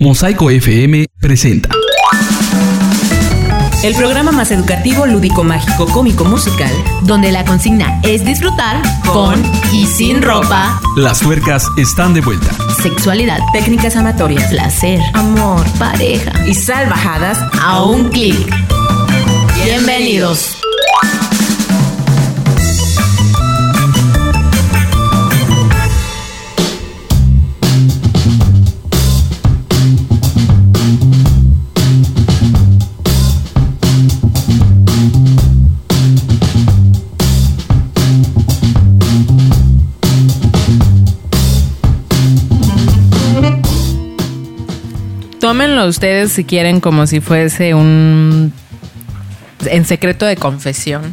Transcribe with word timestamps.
Mosaico 0.00 0.48
FM 0.48 1.04
presenta. 1.20 1.68
El 3.84 3.94
programa 3.96 4.32
más 4.32 4.50
educativo, 4.50 5.04
lúdico, 5.04 5.44
mágico, 5.44 5.84
cómico, 5.88 6.24
musical, 6.24 6.72
donde 7.02 7.30
la 7.30 7.44
consigna 7.44 8.00
es 8.02 8.24
disfrutar 8.24 8.80
con 9.12 9.42
y 9.74 9.84
sin 9.84 10.22
ropa. 10.22 10.80
Las 10.96 11.20
tuercas 11.20 11.66
están 11.76 12.14
de 12.14 12.22
vuelta. 12.22 12.50
Sexualidad, 12.82 13.40
técnicas 13.52 13.94
amatorias, 13.94 14.48
placer, 14.48 15.00
amor, 15.12 15.66
pareja 15.78 16.32
y 16.46 16.54
salvajadas 16.54 17.38
a 17.60 17.82
un 17.82 18.08
clic. 18.08 18.50
Bienvenidos. 19.66 20.56
Tómenlo 45.50 45.84
ustedes 45.86 46.30
si 46.30 46.44
quieren 46.44 46.78
como 46.78 47.08
si 47.08 47.18
fuese 47.18 47.74
un 47.74 48.52
en 49.66 49.84
secreto 49.84 50.24
de 50.24 50.36
confesión. 50.36 51.12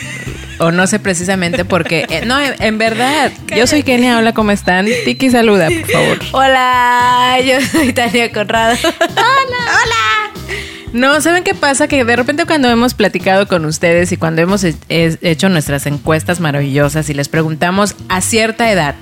o 0.58 0.70
no 0.70 0.86
sé 0.86 0.98
precisamente 1.00 1.66
porque 1.66 2.06
eh, 2.08 2.24
no 2.24 2.38
en, 2.40 2.78
verdad 2.78 3.30
yo 3.54 3.66
soy 3.66 3.82
Kenia 3.82 4.16
hola 4.16 4.32
cómo 4.32 4.52
están 4.52 4.86
Tiki 5.04 5.28
saluda 5.28 5.68
por 5.68 5.90
favor. 5.90 6.18
Hola 6.32 7.36
yo 7.46 7.60
soy 7.60 7.92
Tania 7.92 8.32
Conrado. 8.32 8.74
Hola. 8.82 9.60
Hola. 9.68 10.54
No 10.94 11.20
saben 11.20 11.44
qué 11.44 11.52
pasa 11.52 11.86
que 11.86 12.06
de 12.06 12.16
repente 12.16 12.46
cuando 12.46 12.70
hemos 12.70 12.94
platicado 12.94 13.46
con 13.46 13.66
ustedes 13.66 14.12
y 14.12 14.16
cuando 14.16 14.40
hemos 14.40 14.64
hecho 14.88 15.50
nuestras 15.50 15.84
encuestas 15.84 16.40
maravillosas 16.40 17.10
y 17.10 17.12
les 17.12 17.28
preguntamos 17.28 17.96
a 18.08 18.22
cierta 18.22 18.72
edad 18.72 18.94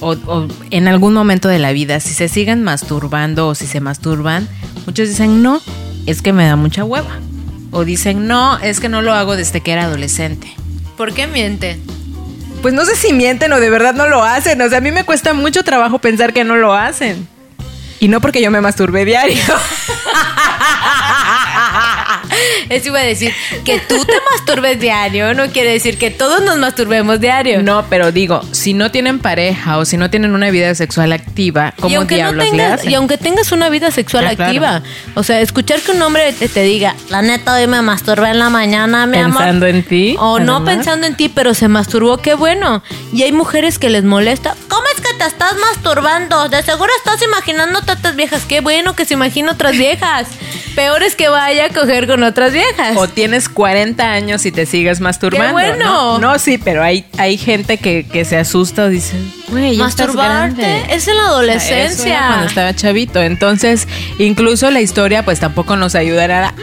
o, 0.00 0.48
en 0.70 0.88
algún 0.88 1.12
momento 1.12 1.48
de 1.48 1.58
la 1.58 1.72
vida, 1.72 2.00
si 2.00 2.14
se 2.14 2.28
siguen 2.28 2.62
masturbando 2.62 3.48
o 3.48 3.54
si 3.54 3.66
se 3.66 3.80
masturban, 3.80 4.48
muchos 4.86 5.08
dicen 5.08 5.42
no, 5.42 5.60
es 6.06 6.22
que 6.22 6.32
me 6.32 6.46
da 6.46 6.56
mucha 6.56 6.84
hueva. 6.84 7.18
O 7.70 7.84
dicen 7.84 8.26
no, 8.26 8.58
es 8.58 8.80
que 8.80 8.88
no 8.88 9.02
lo 9.02 9.12
hago 9.12 9.36
desde 9.36 9.60
que 9.60 9.72
era 9.72 9.84
adolescente. 9.84 10.52
¿Por 10.96 11.14
qué 11.14 11.26
mienten? 11.26 11.82
Pues 12.62 12.74
no 12.74 12.84
sé 12.84 12.96
si 12.96 13.12
mienten 13.12 13.52
o 13.52 13.60
de 13.60 13.70
verdad 13.70 13.94
no 13.94 14.08
lo 14.08 14.22
hacen. 14.22 14.60
O 14.60 14.68
sea, 14.68 14.78
a 14.78 14.80
mí 14.82 14.90
me 14.90 15.04
cuesta 15.04 15.32
mucho 15.32 15.62
trabajo 15.62 15.98
pensar 15.98 16.32
que 16.32 16.44
no 16.44 16.56
lo 16.56 16.74
hacen. 16.74 17.28
Y 18.00 18.08
no 18.08 18.20
porque 18.20 18.42
yo 18.42 18.50
me 18.50 18.60
masturbe 18.60 19.04
diario. 19.04 19.36
Eso 22.68 22.88
iba 22.88 23.00
a 23.00 23.04
decir 23.04 23.32
que 23.64 23.78
tú 23.80 24.04
te 24.04 24.14
masturbes 24.32 24.80
diario, 24.80 25.34
no 25.34 25.48
quiere 25.48 25.72
decir 25.72 25.98
que 25.98 26.10
todos 26.10 26.42
nos 26.42 26.58
masturbemos 26.58 27.20
diario. 27.20 27.62
No, 27.62 27.84
pero 27.88 28.12
digo, 28.12 28.40
si 28.52 28.74
no 28.74 28.90
tienen 28.90 29.18
pareja 29.18 29.78
o 29.78 29.84
si 29.84 29.96
no 29.96 30.10
tienen 30.10 30.34
una 30.34 30.50
vida 30.50 30.74
sexual 30.74 31.12
activa, 31.12 31.74
¿cómo 31.78 32.04
diablos 32.04 32.44
no 32.44 32.50
tengas, 32.50 32.84
Y 32.84 32.94
aunque 32.94 33.18
tengas 33.18 33.52
una 33.52 33.68
vida 33.68 33.90
sexual 33.90 34.26
ah, 34.26 34.30
activa, 34.30 34.82
o 35.14 35.22
sea, 35.22 35.40
escuchar 35.40 35.80
que 35.80 35.92
un 35.92 36.02
hombre 36.02 36.32
te, 36.32 36.62
diga, 36.62 36.94
la 37.08 37.22
neta 37.22 37.54
hoy 37.54 37.66
me 37.66 37.82
masturbé 37.82 38.30
en 38.30 38.38
la 38.38 38.50
mañana, 38.50 39.06
mi 39.06 39.18
amor. 39.18 39.38
Pensando 39.38 39.66
en 39.66 39.82
ti. 39.82 40.16
O 40.18 40.38
no 40.38 40.64
pensando 40.64 41.06
en 41.06 41.16
ti, 41.16 41.28
pero 41.28 41.54
se 41.54 41.68
masturbó, 41.68 42.18
qué 42.18 42.34
bueno. 42.34 42.82
Y 43.12 43.22
hay 43.22 43.32
mujeres 43.32 43.78
que 43.78 43.90
les 43.90 44.04
molesta. 44.04 44.54
¿Cómo 44.68 44.84
es 44.94 45.00
que 45.00 45.09
te 45.20 45.26
estás 45.26 45.54
masturbando? 45.58 46.48
De 46.48 46.62
seguro 46.62 46.90
estás 46.96 47.20
imaginando 47.22 47.78
otras 47.80 48.16
viejas. 48.16 48.46
Qué 48.46 48.62
bueno 48.62 48.96
que 48.96 49.04
se 49.04 49.12
imagina 49.12 49.52
otras 49.52 49.72
viejas. 49.72 50.28
Peor 50.74 51.02
es 51.02 51.14
que 51.14 51.28
vaya 51.28 51.66
a 51.66 51.68
coger 51.68 52.06
con 52.06 52.22
otras 52.22 52.54
viejas. 52.54 52.96
O 52.96 53.06
tienes 53.06 53.50
40 53.50 54.02
años 54.02 54.46
y 54.46 54.52
te 54.52 54.64
sigues 54.64 55.00
masturbando. 55.00 55.58
¡Qué 55.58 55.72
bueno! 55.72 56.18
No, 56.18 56.38
sí, 56.38 56.56
pero 56.56 56.82
hay, 56.82 57.04
hay 57.18 57.36
gente 57.36 57.76
que, 57.76 58.24
se 58.24 58.38
asusta 58.38 58.84
o 58.84 58.88
dice, 58.88 59.14
güey, 59.48 59.76
Masturbarte 59.76 60.86
es 60.88 61.06
en 61.06 61.16
la 61.18 61.24
adolescencia. 61.24 62.24
cuando 62.26 62.46
estaba 62.46 62.74
chavito. 62.74 63.20
Entonces, 63.20 63.88
incluso 64.18 64.70
la 64.70 64.80
historia, 64.80 65.22
pues 65.22 65.38
tampoco 65.38 65.76
nos 65.76 65.96
ayudará. 65.96 66.54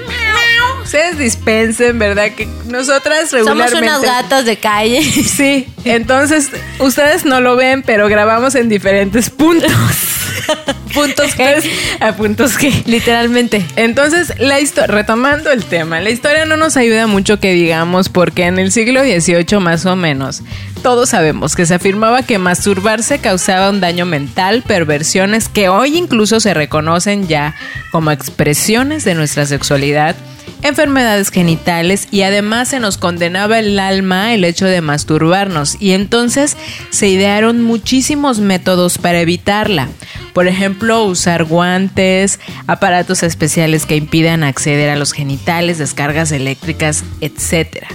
Ustedes 0.88 1.18
dispensen, 1.18 2.00
¿verdad? 2.00 2.32
Que 2.32 2.48
nosotras 2.68 3.34
regularmente... 3.34 3.76
Somos 3.76 4.00
unas 4.00 4.02
gatas 4.02 4.46
de 4.46 4.56
calle. 4.56 5.04
Sí, 5.28 5.68
entonces 5.84 6.50
ustedes 6.80 7.26
no 7.26 7.42
lo 7.42 7.58
ven, 7.58 7.84
pero 7.84 8.08
grabamos 8.08 8.56
en 8.56 8.70
diferentes 8.70 9.30
puntos. 9.30 9.70
puntos 10.94 11.36
G 11.36 11.62
a 12.00 12.14
puntos 12.14 12.58
G. 12.58 12.86
Literalmente. 12.86 13.66
Entonces, 13.76 14.40
la 14.40 14.62
historia, 14.62 14.88
retomando 14.88 15.52
el 15.52 15.66
tema, 15.66 16.00
la 16.00 16.10
historia 16.10 16.46
no 16.46 16.56
nos 16.56 16.78
ayuda 16.78 17.06
mucho 17.06 17.38
que 17.38 17.52
digamos, 17.52 18.08
porque 18.08 18.46
en 18.46 18.58
el 18.58 18.72
siglo 18.72 19.02
XVIII 19.02 19.60
más 19.60 19.86
o 19.86 19.98
menos, 19.98 20.42
todos 20.78 21.10
sabemos 21.10 21.56
que 21.56 21.66
se 21.66 21.76
afirmaba 21.76 22.24
que 22.24 22.38
masturbarse 22.38 23.20
causaba 23.20 23.70
un 23.70 23.82
daño 23.82 24.06
mental, 24.06 24.64
perversiones 24.66 25.50
que 25.50 25.70
hoy 25.70 25.98
incluso 25.98 26.40
se 26.40 26.54
reconocen 26.54 27.28
ya 27.28 27.56
como 27.92 28.12
expresiones 28.12 29.04
de 29.04 29.16
nuestra 29.16 29.46
sexualidad 29.46 30.16
enfermedades 30.64 31.30
genitales 31.30 32.08
y 32.12 32.24
además 32.24 32.70
se 32.70 32.80
nos 32.80 32.98
condenaba 32.98 33.60
el 33.60 33.80
alma 33.80 34.34
el 34.34 34.44
hecho 34.44 34.66
de 34.66 34.82
masturbarnos 34.82 35.78
y 35.80 35.92
entonces 35.92 36.58
se 36.90 37.08
idearon 37.08 37.62
muchísimos 37.62 38.40
métodos 38.40 38.98
para 38.98 39.22
evitarla. 39.22 39.88
Por 40.34 40.48
ejemplo, 40.48 41.04
usar 41.04 41.44
guantes, 41.46 42.40
aparatos 42.68 43.24
especiales 43.24 43.86
que 43.86 43.96
impidan 43.96 44.44
acceder 44.44 44.90
a 44.90 44.96
los 44.96 45.14
genitales, 45.14 45.78
descargas 45.78 46.32
eléctricas, 46.32 47.04
etc. 47.22 47.86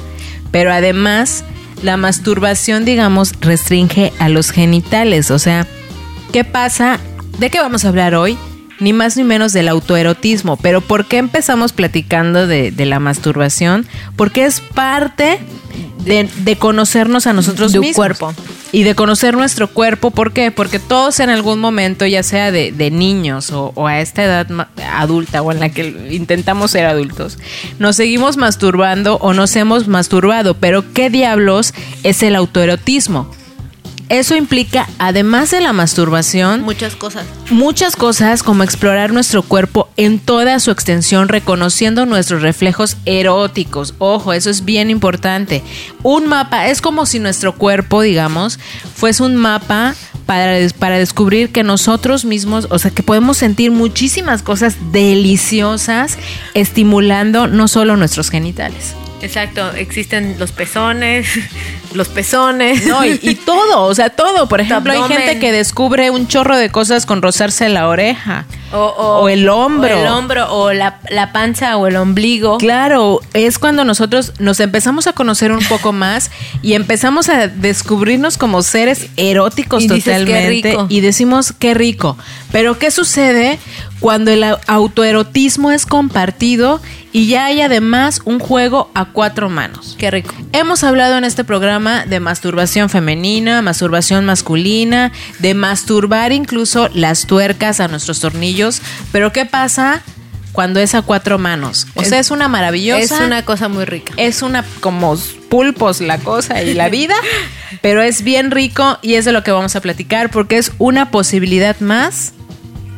Pero 0.51 0.73
además, 0.73 1.45
la 1.83 1.97
masturbación, 1.97 2.85
digamos, 2.85 3.33
restringe 3.41 4.13
a 4.19 4.29
los 4.29 4.51
genitales. 4.51 5.31
O 5.31 5.39
sea, 5.39 5.67
¿qué 6.33 6.45
pasa? 6.45 6.99
¿De 7.39 7.51
qué 7.51 7.61
vamos 7.61 7.85
a 7.85 7.89
hablar 7.89 8.15
hoy? 8.15 8.39
Ni 8.83 8.93
más 8.93 9.17
ni 9.17 9.25
menos 9.25 9.53
del 9.53 9.69
autoerotismo. 9.69 10.57
Pero 10.57 10.81
¿por 10.81 11.07
qué 11.07 11.19
empezamos 11.19 11.73
platicando 11.73 12.47
de, 12.47 12.73
la 12.85 12.99
masturbación? 12.99 13.87
Porque 14.17 14.45
es 14.45 14.61
parte 14.61 15.39
de, 16.05 16.57
conocernos 16.59 17.27
a 17.27 17.33
nosotros 17.33 17.73
mismos. 17.73 17.95
cuerpo. 17.95 18.35
Y 18.73 18.83
de 18.83 18.95
conocer 18.95 19.35
nuestro 19.37 19.69
cuerpo. 19.69 20.11
¿Por 20.11 20.33
qué? 20.33 20.51
Porque 20.51 20.79
todos 20.79 21.21
en 21.21 21.31
algún 21.31 21.61
momento, 21.61 22.07
ya 22.07 22.23
sea 22.23 22.51
de, 22.51 22.91
niños 22.91 23.53
o, 23.53 23.73
o, 23.75 23.87
a 23.87 24.01
esta 24.01 24.25
edad 24.25 24.47
adulta 24.93 25.43
o 25.43 25.53
en 25.53 25.61
la 25.61 25.69
que 25.69 26.09
intentamos 26.11 26.73
ser 26.73 26.87
adultos, 26.87 27.39
nos 27.79 27.97
seguimos 27.97 28.37
masturbando 28.37 29.17
o 29.19 29.33
nos 29.33 29.55
hemos 29.57 29.87
masturbado. 29.87 30.55
Pero 30.55 30.93
¿qué 30.93 31.09
diablos 31.09 31.73
es 32.03 32.23
el 32.23 32.35
autoerotismo? 32.35 33.31
Eso 34.13 34.37
implica, 34.37 34.87
además 34.99 35.51
de 35.53 35.63
la 35.63 35.73
masturbación, 35.73 36.61
muchas 36.61 36.97
cosas. 36.97 37.25
Muchas 37.49 37.97
cosas 37.97 38.43
como 38.43 38.63
explorar 38.63 39.11
nuestro 39.11 39.43
cuerpo 39.43 39.89
en 39.97 40.19
toda 40.19 40.61
su 40.61 40.71
extensión, 40.71 41.29
reconociendo 41.31 42.05
nuestros 42.05 42.43
reflejos 42.43 42.99
eróticos. 43.07 43.95
Ojo, 43.97 44.35
eso 44.35 44.51
es 44.51 44.67
bien 44.67 44.91
importante. 44.91 45.63
Un 46.03 46.27
mapa 46.29 46.69
es 46.69 46.83
como 46.83 47.07
si 47.07 47.21
nuestro 47.21 47.55
cuerpo, 47.55 48.03
digamos, 48.03 48.59
fuese 48.95 49.23
un 49.23 49.35
mapa 49.35 49.95
para, 50.27 50.59
para 50.79 50.99
descubrir 50.99 51.49
que 51.49 51.63
nosotros 51.63 52.27
mismos, 52.27 52.67
o 52.69 52.79
sea, 52.79 52.91
que 52.91 53.03
podemos 53.03 53.39
sentir 53.39 53.71
muchísimas 53.71 54.43
cosas 54.43 54.77
deliciosas 54.93 56.19
estimulando 56.53 57.47
no 57.47 57.67
solo 57.67 57.97
nuestros 57.97 58.29
genitales. 58.29 58.95
Exacto, 59.23 59.73
existen 59.73 60.37
los 60.39 60.53
pezones, 60.53 61.29
los 61.95 62.09
pezones. 62.09 62.87
No, 62.87 63.05
y, 63.05 63.35
todo, 63.35 63.83
o 63.83 63.95
sea, 63.95 64.11
todo. 64.11 64.49
Por 64.49 64.61
ejemplo, 64.61 64.93
hay 64.93 65.03
gente 65.03 65.39
que 65.39 65.53
descubre 65.53 66.11
un 66.11 66.29
chorro 66.29 66.57
de 66.57 66.71
cosas 66.71 67.07
con 67.07 67.23
rozarse 67.23 67.69
la 67.69 67.89
oreja. 67.89 68.47
O, 68.75 69.29
el 69.29 69.49
hombro. 69.51 69.95
O 69.95 70.01
el 70.01 70.09
hombro, 70.09 70.55
o 70.55 70.73
la, 70.73 70.99
panza, 71.33 71.77
o 71.77 71.87
el 71.87 71.97
ombligo. 71.97 72.59
Claro, 72.59 73.21
es 73.35 73.59
cuando 73.59 73.85
nosotros 73.85 74.33
nos 74.39 74.61
empezamos 74.61 75.07
a 75.07 75.13
conocer 75.13 75.53
un 75.53 75.63
poco 75.65 75.93
más 75.93 76.31
y 76.63 76.73
empezamos 76.73 77.29
a 77.29 77.49
descubrirnos 77.49 78.39
como 78.39 78.63
seres 78.63 79.09
eróticos 79.17 79.87
totalmente. 79.87 80.77
Y 80.89 81.01
decimos, 81.01 81.53
qué 81.59 81.75
rico. 81.75 82.17
Pero, 82.51 82.79
¿qué 82.79 82.91
sucede 82.91 83.59
cuando 84.01 84.31
el 84.33 84.45
autoerotismo 84.67 85.71
es 85.71 85.87
compartido 85.87 86.81
y 87.13 87.27
ya 87.27 87.45
hay 87.45 87.61
además 87.61 88.21
un 88.25 88.39
juego 88.41 88.91
a 88.95 89.07
cuatro 89.07 89.49
manos. 89.49 89.97
Qué 89.99 90.11
rico. 90.11 90.35
Hemos 90.53 90.83
hablado 90.83 91.19
en 91.19 91.25
este 91.25 91.45
programa 91.45 91.82
de 91.83 92.21
masturbación 92.21 92.89
femenina, 92.89 93.63
masturbación 93.63 94.25
masculina, 94.25 95.13
de 95.41 95.55
masturbar 95.55 96.33
incluso 96.33 96.89
las 96.95 97.27
tuercas 97.27 97.81
a 97.81 97.89
nuestros 97.89 98.21
tornillos, 98.21 98.81
pero 99.11 99.33
¿qué 99.33 99.47
pasa? 99.47 100.03
Cuando 100.53 100.81
es 100.81 100.95
a 100.95 101.03
cuatro 101.03 101.39
manos. 101.39 101.87
O 101.95 102.05
sea, 102.05 102.19
es 102.19 102.31
una 102.31 102.47
maravillosa. 102.47 103.17
Es 103.17 103.21
una 103.23 103.43
cosa 103.45 103.69
muy 103.69 103.87
rica. 103.87 104.13
Es 104.19 104.43
una 104.43 104.65
como 104.81 105.17
pulpos 105.49 106.01
la 106.01 106.19
cosa 106.19 106.63
y 106.63 106.75
la 106.75 106.89
vida, 106.89 107.15
pero 107.81 108.03
es 108.03 108.23
bien 108.23 108.51
rico 108.51 108.99
y 109.03 109.15
es 109.15 109.25
de 109.25 109.33
lo 109.33 109.43
que 109.43 109.51
vamos 109.51 109.77
a 109.77 109.81
platicar 109.81 110.31
porque 110.31 110.59
es 110.59 110.73
una 110.79 111.11
posibilidad 111.11 111.79
más 111.81 112.35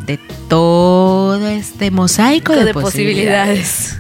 de 0.07 0.19
todo 0.49 1.49
este 1.49 1.91
mosaico 1.91 2.55
de, 2.55 2.65
De 2.65 2.75
posibilidades. 2.75 3.99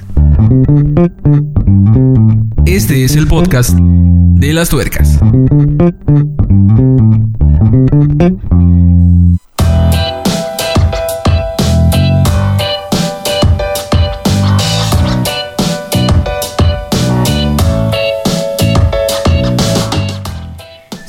Este 2.66 3.04
es 3.04 3.16
el 3.16 3.26
podcast 3.26 3.78
de 3.78 4.52
las 4.52 4.68
tuercas. 4.68 5.18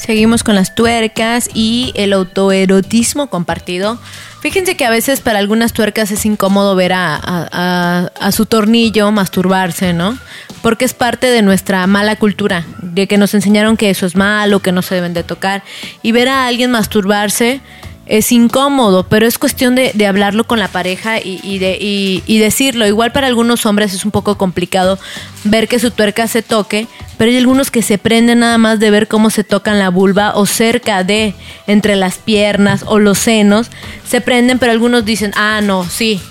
Seguimos 0.05 0.43
con 0.43 0.53
las 0.53 0.75
tuercas 0.75 1.49
y 1.55 1.91
el 1.95 2.13
autoerotismo 2.13 3.25
compartido. 3.27 3.97
Fíjense 4.39 4.77
que 4.77 4.85
a 4.85 4.91
veces 4.91 5.19
para 5.19 5.39
algunas 5.39 5.73
tuercas 5.73 6.11
es 6.11 6.27
incómodo 6.27 6.75
ver 6.75 6.93
a, 6.93 8.11
su 8.31 8.45
tornillo 8.45 9.11
masturbarse, 9.11 9.93
¿no? 9.93 10.15
Porque 10.61 10.85
es 10.85 10.93
parte 10.93 11.25
de 11.25 11.41
nuestra 11.41 11.87
mala 11.87 12.17
cultura, 12.17 12.65
de 12.83 13.07
que 13.07 13.17
nos 13.17 13.33
enseñaron 13.33 13.77
que 13.77 13.89
eso 13.89 14.05
es 14.05 14.15
malo, 14.15 14.59
que 14.59 14.71
no 14.71 14.83
se 14.83 14.93
deben 14.93 15.15
de 15.15 15.23
tocar. 15.23 15.63
Y 16.03 16.11
ver 16.11 16.29
a 16.29 16.45
alguien 16.45 16.69
masturbarse 16.69 17.61
es 18.05 18.31
incómodo, 18.31 19.03
pero 19.07 19.25
es 19.25 19.37
cuestión 19.37 19.75
de, 19.75 19.91
de 19.93 20.05
hablarlo 20.07 20.43
con 20.45 20.59
la 20.59 20.67
pareja 20.67 21.19
y, 21.19 21.39
y 21.43 21.57
de, 21.59 21.77
y- 21.81 22.23
y 22.27 22.37
decirlo. 22.39 22.85
Igual 22.87 23.11
para 23.11 23.27
algunos 23.27 23.65
hombres 23.65 23.93
es 23.93 24.05
un 24.05 24.11
poco 24.11 24.37
complicado 24.37 24.99
ver 25.43 25.67
que 25.67 25.79
su 25.79 25.91
tuerca 25.91 26.27
se 26.27 26.41
toque, 26.41 26.87
pero 27.17 27.31
hay 27.31 27.37
algunos 27.37 27.71
que 27.71 27.81
se 27.81 27.97
prenden 27.97 28.39
nada 28.39 28.57
más 28.57 28.79
de 28.79 28.91
ver 28.91 29.07
cómo 29.07 29.29
se 29.29 29.43
tocan 29.43 29.79
la 29.79 29.89
vulva 29.89 30.33
o 30.35 30.45
cerca 30.45 31.03
de, 31.03 31.33
entre 31.67 31.95
las 31.95 32.17
piernas 32.17 32.83
o 32.87 32.99
los 32.99 33.17
senos, 33.17 33.71
se 34.07 34.21
prenden, 34.21 34.59
pero 34.59 34.71
algunos 34.71 35.03
dicen, 35.05 35.31
ah, 35.35 35.61
no, 35.63 35.83
sí. 35.89 36.21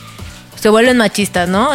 Se 0.65 0.71
vuelven 0.71 0.97
machistas, 0.97 1.47
¿no? 1.47 1.69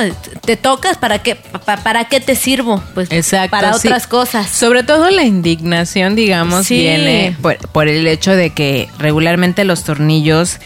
Te 0.43 0.57
tocas, 0.57 0.97
¿para 0.97 1.19
qué, 1.21 1.35
pa- 1.35 1.77
para 1.77 2.05
qué 2.05 2.19
te 2.19 2.33
sirvo? 2.35 2.83
Pues 2.95 3.11
Exacto. 3.11 3.51
para 3.51 3.73
sí. 3.73 3.87
otras 3.87 4.07
cosas. 4.07 4.49
Sobre 4.49 4.81
todo 4.81 5.11
la 5.11 5.21
indignación, 5.21 6.15
digamos, 6.15 6.65
Sí. 6.65 6.77
viene 6.79 7.37
por, 7.39 7.59
por 7.67 7.87
el 7.87 8.07
hecho 8.07 8.35
de 8.35 8.49
que 8.49 8.89
regularmente 8.97 9.63
los 9.63 9.83
tornillos 9.83 10.57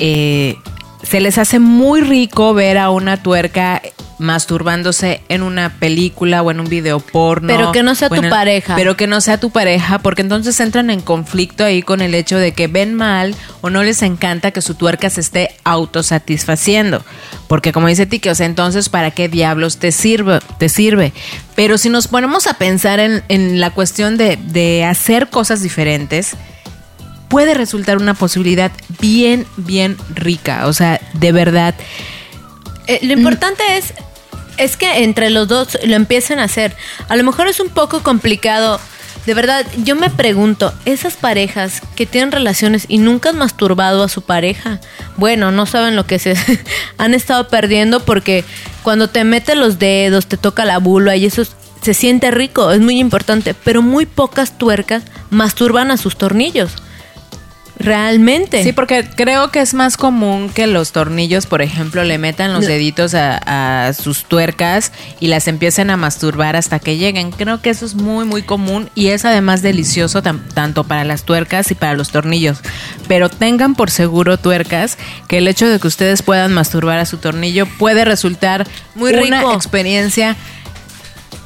eh, 0.00 0.56
se 1.02 1.20
les 1.20 1.38
hace 1.38 1.58
muy 1.58 2.00
rico 2.00 2.54
ver 2.54 2.78
a 2.78 2.90
una 2.90 3.22
tuerca 3.22 3.82
masturbándose 4.18 5.22
en 5.28 5.42
una 5.42 5.70
película 5.78 6.42
o 6.42 6.50
en 6.50 6.60
un 6.60 6.68
video 6.68 6.98
porno. 6.98 7.48
Pero 7.48 7.72
que 7.72 7.82
no 7.82 7.94
sea 7.94 8.08
tu 8.08 8.28
pareja. 8.28 8.74
Pero 8.74 8.96
que 8.96 9.06
no 9.06 9.20
sea 9.20 9.38
tu 9.38 9.50
pareja, 9.50 10.00
porque 10.00 10.22
entonces 10.22 10.58
entran 10.60 10.90
en 10.90 11.00
conflicto 11.00 11.64
ahí 11.64 11.82
con 11.82 12.00
el 12.00 12.14
hecho 12.14 12.36
de 12.36 12.52
que 12.52 12.66
ven 12.66 12.94
mal 12.94 13.34
o 13.60 13.70
no 13.70 13.82
les 13.82 14.02
encanta 14.02 14.50
que 14.50 14.60
su 14.60 14.74
tuerca 14.74 15.08
se 15.08 15.20
esté 15.20 15.54
autosatisfaciendo. 15.64 17.04
Porque 17.46 17.72
como 17.72 17.86
dice 17.86 18.06
Tiki, 18.06 18.28
o 18.28 18.34
sea, 18.34 18.46
entonces 18.46 18.88
¿para 18.88 19.12
qué 19.12 19.28
diablos 19.28 19.78
te 19.78 19.92
sirve? 19.92 20.40
Te 20.58 20.68
sirve. 20.68 21.12
Pero 21.54 21.78
si 21.78 21.88
nos 21.88 22.08
ponemos 22.08 22.46
a 22.46 22.54
pensar 22.54 23.00
en, 23.00 23.22
en 23.28 23.60
la 23.60 23.70
cuestión 23.70 24.16
de, 24.16 24.36
de 24.36 24.84
hacer 24.84 25.30
cosas 25.30 25.62
diferentes, 25.62 26.36
puede 27.28 27.54
resultar 27.54 27.98
una 27.98 28.14
posibilidad 28.14 28.72
bien, 29.00 29.46
bien 29.56 29.96
rica. 30.14 30.66
O 30.66 30.72
sea, 30.72 31.00
de 31.14 31.32
verdad. 31.32 31.74
Eh, 32.86 33.00
lo 33.02 33.12
importante 33.12 33.62
es, 33.76 33.92
es 34.56 34.76
que 34.76 35.04
entre 35.04 35.30
los 35.30 35.46
dos 35.48 35.78
lo 35.84 35.94
empiecen 35.94 36.38
a 36.38 36.44
hacer. 36.44 36.74
A 37.08 37.16
lo 37.16 37.24
mejor 37.24 37.48
es 37.48 37.60
un 37.60 37.68
poco 37.68 38.02
complicado. 38.02 38.80
De 39.26 39.34
verdad, 39.34 39.66
yo 39.84 39.94
me 39.94 40.08
pregunto, 40.08 40.72
esas 40.86 41.14
parejas 41.16 41.82
que 41.96 42.06
tienen 42.06 42.32
relaciones 42.32 42.86
y 42.88 42.96
nunca 42.96 43.28
han 43.28 43.36
masturbado 43.36 44.02
a 44.02 44.08
su 44.08 44.22
pareja, 44.22 44.80
bueno, 45.18 45.52
no 45.52 45.66
saben 45.66 45.96
lo 45.96 46.06
que 46.06 46.18
se 46.18 46.34
han 46.98 47.12
estado 47.12 47.48
perdiendo 47.48 48.00
porque 48.04 48.44
cuando 48.82 49.08
te 49.10 49.24
mete 49.24 49.54
los 49.54 49.78
dedos, 49.78 50.26
te 50.28 50.38
toca 50.38 50.64
la 50.64 50.78
vulva 50.78 51.14
y 51.16 51.26
eso 51.26 51.42
es- 51.42 51.52
se 51.82 51.92
siente 51.94 52.30
rico, 52.30 52.72
es 52.72 52.80
muy 52.80 52.98
importante, 52.98 53.54
pero 53.54 53.82
muy 53.82 54.04
pocas 54.06 54.56
tuercas 54.56 55.02
masturban 55.30 55.90
a 55.90 55.96
sus 55.98 56.16
tornillos. 56.16 56.72
Realmente. 57.78 58.64
Sí, 58.64 58.72
porque 58.72 59.08
creo 59.14 59.50
que 59.52 59.60
es 59.60 59.72
más 59.72 59.96
común 59.96 60.50
que 60.50 60.66
los 60.66 60.90
tornillos, 60.92 61.46
por 61.46 61.62
ejemplo, 61.62 62.02
le 62.02 62.18
metan 62.18 62.52
los 62.52 62.62
No. 62.62 62.68
deditos 62.68 63.14
a, 63.14 63.86
a 63.86 63.92
sus 63.92 64.24
tuercas 64.24 64.90
y 65.20 65.28
las 65.28 65.46
empiecen 65.46 65.90
a 65.90 65.96
masturbar 65.96 66.56
hasta 66.56 66.80
que 66.80 66.96
lleguen. 66.96 67.30
Creo 67.30 67.60
que 67.62 67.70
eso 67.70 67.86
es 67.86 67.94
muy, 67.94 68.24
muy 68.24 68.42
común 68.42 68.90
y 68.96 69.08
es 69.08 69.24
además 69.24 69.62
delicioso 69.62 70.22
tanto 70.22 70.84
para 70.84 71.04
las 71.04 71.22
tuercas 71.22 71.70
y 71.70 71.74
para 71.76 71.94
los 71.94 72.10
tornillos. 72.10 72.58
Pero 73.06 73.28
tengan 73.28 73.74
por 73.76 73.90
seguro, 73.90 74.38
tuercas, 74.38 74.98
que 75.28 75.38
el 75.38 75.46
hecho 75.46 75.68
de 75.68 75.78
que 75.78 75.86
ustedes 75.86 76.22
puedan 76.22 76.52
masturbar 76.52 76.98
a 76.98 77.06
su 77.06 77.18
tornillo 77.18 77.66
puede 77.78 78.04
resultar 78.04 78.66
Muy 78.96 79.12
una 79.14 79.38
rico. 79.40 79.54
experiencia 79.54 80.36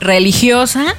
religiosa 0.01 0.95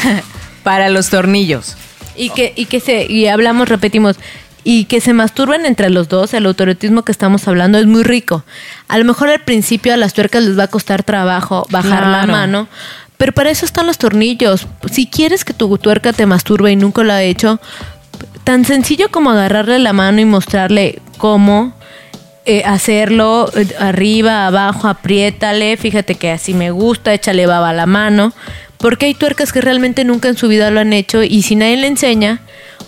para 0.62 0.88
los 0.88 1.10
tornillos. 1.10 1.76
Y 2.16 2.30
que, 2.30 2.52
y 2.56 2.66
que 2.66 2.80
se, 2.80 3.06
y 3.06 3.26
hablamos, 3.28 3.68
repetimos, 3.68 4.16
y 4.64 4.84
que 4.84 5.00
se 5.00 5.12
masturben 5.12 5.66
entre 5.66 5.90
los 5.90 6.08
dos, 6.08 6.34
el 6.34 6.46
autorotismo 6.46 7.02
que 7.02 7.12
estamos 7.12 7.46
hablando 7.48 7.78
es 7.78 7.86
muy 7.86 8.02
rico. 8.02 8.44
A 8.88 8.98
lo 8.98 9.04
mejor 9.04 9.28
al 9.28 9.40
principio 9.40 9.94
a 9.94 9.96
las 9.96 10.14
tuercas 10.14 10.44
les 10.44 10.58
va 10.58 10.64
a 10.64 10.68
costar 10.68 11.02
trabajo 11.02 11.66
bajar 11.70 12.06
la 12.06 12.26
mano, 12.26 12.68
pero 13.16 13.32
para 13.32 13.50
eso 13.50 13.64
están 13.64 13.86
los 13.86 13.98
tornillos. 13.98 14.66
Si 14.90 15.06
quieres 15.06 15.44
que 15.44 15.54
tu 15.54 15.76
tuerca 15.78 16.12
te 16.12 16.26
masturbe 16.26 16.72
y 16.72 16.76
nunca 16.76 17.02
lo 17.02 17.12
ha 17.12 17.22
hecho, 17.22 17.60
tan 18.44 18.64
sencillo 18.64 19.10
como 19.10 19.30
agarrarle 19.30 19.78
la 19.78 19.92
mano 19.92 20.20
y 20.20 20.24
mostrarle 20.24 21.00
cómo 21.18 21.74
eh, 22.46 22.62
hacerlo 22.64 23.50
eh, 23.54 23.68
arriba, 23.78 24.46
abajo, 24.46 24.88
apriétale, 24.88 25.76
fíjate 25.76 26.14
que 26.14 26.30
así 26.30 26.54
me 26.54 26.70
gusta, 26.70 27.12
échale 27.12 27.46
baba 27.46 27.70
a 27.70 27.74
la 27.74 27.86
mano, 27.86 28.32
porque 28.78 29.06
hay 29.06 29.14
tuercas 29.14 29.52
que 29.52 29.60
realmente 29.60 30.04
nunca 30.04 30.28
en 30.28 30.36
su 30.36 30.48
vida 30.48 30.70
lo 30.70 30.80
han 30.80 30.92
hecho 30.92 31.22
y 31.22 31.42
si 31.42 31.54
nadie 31.54 31.76
le 31.76 31.86
enseña 31.86 32.40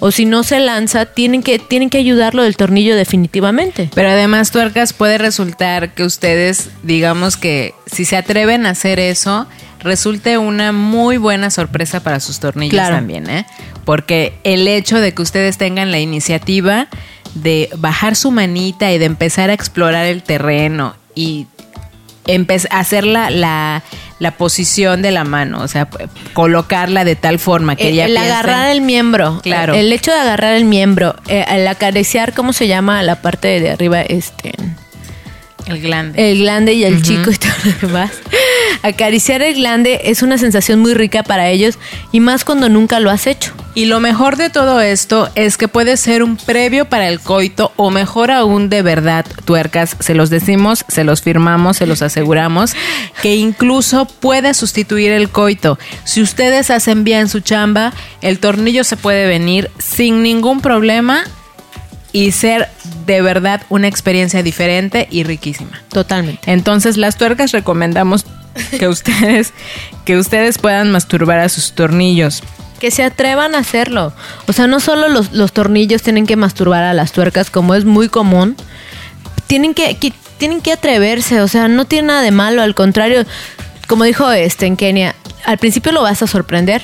o 0.05 0.11
si 0.11 0.25
no 0.25 0.43
se 0.43 0.59
lanza, 0.59 1.07
tienen 1.07 1.45
que, 1.45 1.61
tienen 1.61 1.89
que 1.89 1.99
ayudarlo 1.99 2.43
del 2.43 2.57
tornillo 2.57 2.97
definitivamente. 2.97 3.89
Pero 3.95 4.09
además, 4.09 4.51
tuercas, 4.51 4.93
puede 4.93 5.17
resultar 5.17 5.95
que 5.95 6.03
ustedes, 6.03 6.71
digamos 6.83 7.37
que 7.37 7.73
si 7.87 8.05
se 8.05 8.17
atreven 8.17 8.67
a 8.67 8.71
hacer 8.71 8.99
eso, 8.99 9.47
resulte 9.79 10.39
una 10.39 10.73
muy 10.73 11.19
buena 11.19 11.51
sorpresa 11.51 12.01
para 12.03 12.19
sus 12.19 12.41
tornillos 12.41 12.73
Claro. 12.73 12.97
también, 12.97 13.31
¿eh? 13.31 13.47
Porque 13.85 14.35
el 14.43 14.67
hecho 14.67 14.99
de 14.99 15.15
que 15.15 15.23
ustedes 15.23 15.57
tengan 15.57 15.93
la 15.93 16.01
iniciativa 16.01 16.89
de 17.37 17.69
bajar 17.77 18.17
su 18.17 18.33
manita 18.33 18.91
y 18.91 18.99
de 18.99 19.05
empezar 19.05 19.51
a 19.51 19.53
explorar 19.53 20.07
el 20.07 20.25
terreno 20.25 20.97
y 21.15 21.47
hacer 22.71 23.05
la, 23.05 23.31
la, 23.31 23.85
la 24.23 24.31
posición 24.37 25.03
de 25.03 25.11
la 25.11 25.25
mano, 25.25 25.61
o 25.63 25.67
sea, 25.69 25.89
colocarla 26.33 27.05
de 27.05 27.17
tal 27.17 27.41
forma 27.41 27.75
que 27.75 27.89
el, 27.89 27.95
ella 27.95 28.05
el 28.05 28.13
piense- 28.13 28.25
agarrar 28.31 28.71
el 28.71 28.81
miembro, 28.81 29.41
Claro. 29.43 29.75
el 29.75 29.93
hecho 29.93 30.13
de 30.13 30.19
agarrar 30.21 30.55
el 30.55 30.65
miembro, 30.65 31.17
eh, 31.27 31.45
el 31.51 31.67
acariciar, 31.67 32.33
¿cómo 32.33 32.53
se 32.53 32.69
llama 32.69 33.03
la 33.03 33.21
parte 33.21 33.59
de 33.59 33.71
arriba? 33.73 34.01
Este, 34.03 34.53
el 35.67 35.81
glande. 35.81 36.31
el 36.31 36.39
glande 36.39 36.73
y 36.75 36.85
el 36.85 37.03
chico 37.03 37.31
y 37.33 37.37
todo 37.37 37.53
lo 37.65 37.89
demás. 37.89 38.13
Acariciar 38.83 39.43
el 39.43 39.55
glande 39.55 40.03
es 40.05 40.23
una 40.23 40.39
sensación 40.39 40.79
muy 40.79 40.95
rica 40.95 41.23
para 41.25 41.49
ellos 41.49 41.79
y 42.13 42.21
más 42.21 42.45
cuando 42.45 42.69
nunca 42.69 43.01
lo 43.01 43.11
has 43.11 43.27
hecho. 43.27 43.53
Y 43.75 43.87
lo 43.87 44.01
mejor 44.01 44.37
de 44.37 44.51
todo 44.51 44.83
esto 44.83 45.31
es 45.35 45.57
que 45.57 45.67
puede 45.67 45.97
ser 45.97 46.23
un 46.23 46.37
previo 46.37 46.85
para 46.85 47.09
el 47.09 47.21
coito 47.21 47.73
o 47.77 47.91
mejor 47.91 48.31
aún 48.31 48.69
de 48.69 48.83
verdad, 48.83 49.25
tuercas, 49.47 49.97
se 49.99 50.15
los 50.15 50.29
decimos, 50.29 50.85
se 50.89 51.05
los 51.05 51.23
firmamos, 51.23 51.79
se 51.79 51.87
los 51.87 52.03
aseguramos, 52.03 52.75
que 53.23 53.37
incluso 53.37 54.05
puede 54.05 54.53
sustituir 54.53 55.11
el 55.13 55.31
coito. 55.31 55.79
Si 56.05 56.21
ustedes 56.21 56.71
hacen 56.71 57.03
bien 57.03 57.31
su 57.31 57.41
chamba, 57.41 57.95
el 58.21 58.41
tornillo 58.41 58.85
se 58.85 58.99
puede 58.99 59.27
venir 59.27 59.71
sin 59.79 60.23
ningún 60.23 60.61
problema 60.61 61.25
y 62.13 62.33
ser 62.33 62.69
de 63.07 63.23
verdad 63.23 63.63
una 63.71 63.89
experiencia 63.89 64.43
diferente 64.43 65.09
y 65.11 65.23
riquísima. 65.23 65.83
Totalmente. 65.89 66.53
Entonces, 66.53 66.99
las 66.99 67.17
tuercas 67.17 67.53
recomendamos 67.53 68.27
que 68.79 68.87
ustedes 68.87 69.55
que 70.05 70.19
ustedes 70.19 70.59
puedan 70.59 70.91
masturbar 70.91 71.39
a 71.39 71.49
sus 71.49 71.73
tornillos. 71.73 72.43
Que 72.83 72.91
se 72.91 73.05
atrevan 73.05 73.55
a 73.55 73.59
hacerlo. 73.59 74.13
O 74.49 74.53
sea, 74.53 74.67
no 74.67 74.81
solo 74.81 75.09
los, 75.09 75.31
los 75.31 75.53
tornillos 75.53 76.03
tienen 76.03 76.27
que 76.27 76.35
masturbar 76.35 76.83
a 76.83 76.93
las 76.95 77.13
tuercas, 77.13 77.49
como 77.49 77.77
es 77.77 77.85
muy 77.85 78.09
común. 78.09 78.57
Tienen 79.47 79.73
que, 79.73 79.97
que- 79.99 80.13
tienen 80.37 80.61
que 80.61 80.73
atreverse. 80.73 81.41
O 81.43 81.47
sea, 81.47 81.69
no 81.69 81.85
tiene 81.85 82.09
nada 82.09 82.23
de 82.23 82.33
malo. 82.33 82.61
Al 82.61 82.75
contrario, 82.75 83.25
como 83.87 84.03
dijo 84.03 84.29
este 84.33 84.67
en 84.67 84.77
Kenia, 84.77 85.15
al 85.45 85.59
principio 85.59 85.93
lo 85.93 86.03
vas 86.03 86.23
a 86.23 86.27
sorprender. 86.27 86.83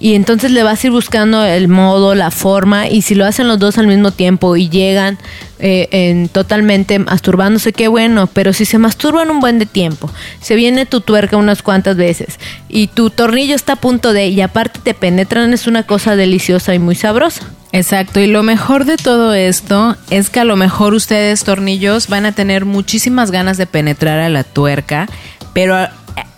Y 0.00 0.14
entonces 0.14 0.50
le 0.50 0.62
vas 0.62 0.82
a 0.82 0.86
ir 0.86 0.92
buscando 0.92 1.44
el 1.44 1.68
modo, 1.68 2.14
la 2.14 2.30
forma, 2.30 2.88
y 2.88 3.02
si 3.02 3.14
lo 3.14 3.24
hacen 3.24 3.48
los 3.48 3.58
dos 3.58 3.78
al 3.78 3.86
mismo 3.86 4.10
tiempo 4.10 4.56
y 4.56 4.68
llegan 4.68 5.18
eh, 5.58 5.88
en 5.90 6.28
totalmente 6.28 6.98
masturbándose, 6.98 7.72
qué 7.72 7.88
bueno, 7.88 8.28
pero 8.28 8.52
si 8.52 8.64
se 8.64 8.78
masturban 8.78 9.30
un 9.30 9.40
buen 9.40 9.58
de 9.58 9.66
tiempo, 9.66 10.10
se 10.40 10.54
viene 10.54 10.86
tu 10.86 11.00
tuerca 11.00 11.36
unas 11.36 11.62
cuantas 11.62 11.96
veces 11.96 12.38
y 12.68 12.86
tu 12.88 13.10
tornillo 13.10 13.54
está 13.54 13.74
a 13.74 13.76
punto 13.76 14.12
de, 14.12 14.28
y 14.28 14.40
aparte 14.40 14.80
te 14.82 14.94
penetran, 14.94 15.52
es 15.52 15.66
una 15.66 15.84
cosa 15.84 16.16
deliciosa 16.16 16.74
y 16.74 16.78
muy 16.78 16.94
sabrosa. 16.94 17.42
Exacto, 17.72 18.20
y 18.20 18.26
lo 18.26 18.42
mejor 18.42 18.86
de 18.86 18.96
todo 18.96 19.34
esto 19.34 19.96
es 20.08 20.30
que 20.30 20.40
a 20.40 20.44
lo 20.44 20.56
mejor 20.56 20.94
ustedes 20.94 21.44
tornillos 21.44 22.08
van 22.08 22.24
a 22.24 22.32
tener 22.32 22.64
muchísimas 22.64 23.30
ganas 23.30 23.58
de 23.58 23.66
penetrar 23.66 24.20
a 24.20 24.30
la 24.30 24.42
tuerca, 24.42 25.06
pero 25.52 25.88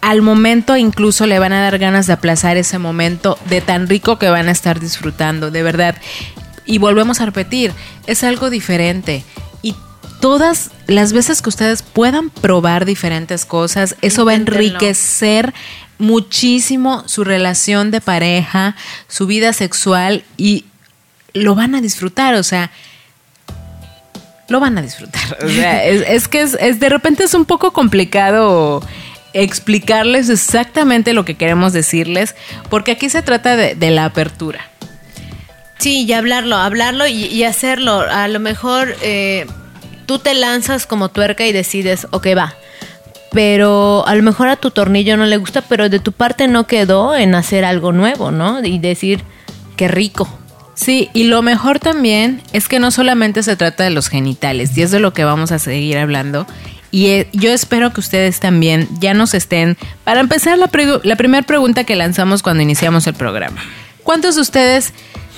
al 0.02 0.23
momento 0.23 0.76
incluso 0.76 1.26
le 1.26 1.38
van 1.38 1.52
a 1.52 1.62
dar 1.62 1.78
ganas 1.78 2.07
de 2.07 2.12
aplazar 2.14 2.57
ese 2.57 2.78
momento 2.78 3.38
de 3.49 3.61
tan 3.61 3.88
rico 3.88 4.19
que 4.19 4.28
van 4.30 4.49
a 4.49 4.52
estar 4.52 4.80
disfrutando, 4.80 5.50
de 5.50 5.62
verdad. 5.62 5.97
Y 6.66 6.78
volvemos 6.78 7.21
a 7.21 7.26
repetir, 7.26 7.73
es 8.07 8.25
algo 8.25 8.49
diferente. 8.50 9.25
Y 9.62 9.75
todas 10.21 10.71
las 10.87 11.12
veces 11.12 11.42
que 11.42 11.49
ustedes 11.50 11.83
puedan 11.83 12.30
probar 12.30 12.85
diferentes 12.85 13.45
cosas, 13.45 13.97
eso 14.00 14.25
va 14.25 14.33
a 14.33 14.37
enriquecer 14.37 15.52
muchísimo 15.99 17.02
su 17.07 17.25
relación 17.25 17.90
de 17.90 18.00
pareja, 18.00 18.76
su 19.09 19.26
vida 19.26 19.52
sexual 19.52 20.25
y 20.38 20.64
lo 21.35 21.54
van 21.54 21.75
a 21.75 21.80
disfrutar, 21.83 22.35
o 22.37 22.42
sea, 22.42 22.71
lo 24.49 24.61
van 24.61 24.78
a 24.78 24.83
disfrutar. 24.83 25.38
O 25.45 25.49
sea, 25.49 25.85
es, 25.85 26.02
es 26.09 26.28
que 26.28 26.42
es, 26.42 26.57
es- 26.61 26.80
de 26.80 26.88
repente 26.88 27.25
es 27.25 27.35
un 27.35 27.45
poco 27.45 27.73
complicado 27.73 28.83
explicarles 29.32 30.28
exactamente 30.28 31.12
lo 31.12 31.25
que 31.25 31.37
queremos 31.37 31.72
decirles, 31.72 32.34
porque 32.68 32.92
aquí 32.92 33.08
se 33.10 33.22
trata 33.22 33.56
de, 33.56 33.75
de 33.75 33.90
la 33.90 34.04
apertura. 34.06 34.60
Sí, 35.78 36.04
y 36.04 36.12
hablarlo, 36.12 36.56
hablarlo 36.56 37.06
y, 37.06 37.25
y 37.25 37.44
hacerlo. 37.44 38.00
A 38.00 38.28
lo 38.28 38.38
mejor 38.38 38.94
eh, 39.02 39.46
tú 40.04 40.18
te 40.18 40.34
lanzas 40.34 40.87
como 40.87 41.08
tuerca 41.08 41.46
y 41.46 41.52
decides, 41.52 42.06
ok, 42.10 42.28
va. 42.37 42.54
Pero 43.32 44.04
a 44.06 44.14
lo 44.14 44.22
mejor 44.22 44.49
a 44.49 44.56
tu 44.56 44.72
tornillo 44.72 45.16
no 45.16 45.25
le 45.25 45.37
gusta, 45.37 45.62
pero 45.62 45.88
de 45.88 46.00
tu 46.00 46.12
parte 46.12 46.49
no 46.49 46.66
quedó 46.66 47.16
en 47.16 47.34
hacer 47.34 47.64
algo 47.64 47.92
nuevo, 47.92 48.30
¿no? 48.30 48.62
Y 48.62 48.78
decir, 48.78 49.22
qué 49.76 49.88
rico. 49.88 50.28
Sí, 50.75 51.10
y 51.14 51.25
lo 51.25 51.40
mejor 51.42 51.78
también 51.78 52.42
es 52.52 52.66
que 52.66 52.78
no 52.78 52.90
solamente 52.90 53.42
se 53.42 53.56
trata 53.56 53.84
de 53.84 53.90
los 53.90 54.08
genitales, 54.08 54.76
y 54.76 54.82
es 54.82 54.90
de 54.90 54.99
lo 54.99 55.12
que 55.12 55.25
vamos 55.25 55.52
a 55.52 55.58
seguir 55.58 55.96
hablando. 55.99 56.46
Y 56.90 57.06
eh, 57.06 57.28
yo 57.32 57.52
espero 57.52 57.92
que 57.92 58.00
ustedes 58.00 58.40
también 58.40 58.88
ya 58.99 59.14
nos 59.14 59.35
estén. 59.35 59.76
Para 60.04 60.20
empezar, 60.20 60.59
la, 60.59 60.70
la 61.02 61.16
primera 61.16 61.47
pregunta 61.47 61.85
que 61.85 61.97
lanzamos 61.97 62.42
cuando 62.42 62.62
iniciamos 62.62 63.06
el 63.06 63.14
programa: 63.14 63.61
¿Cuántos 64.02 64.35
de 64.35 64.42
ustedes 64.42 64.92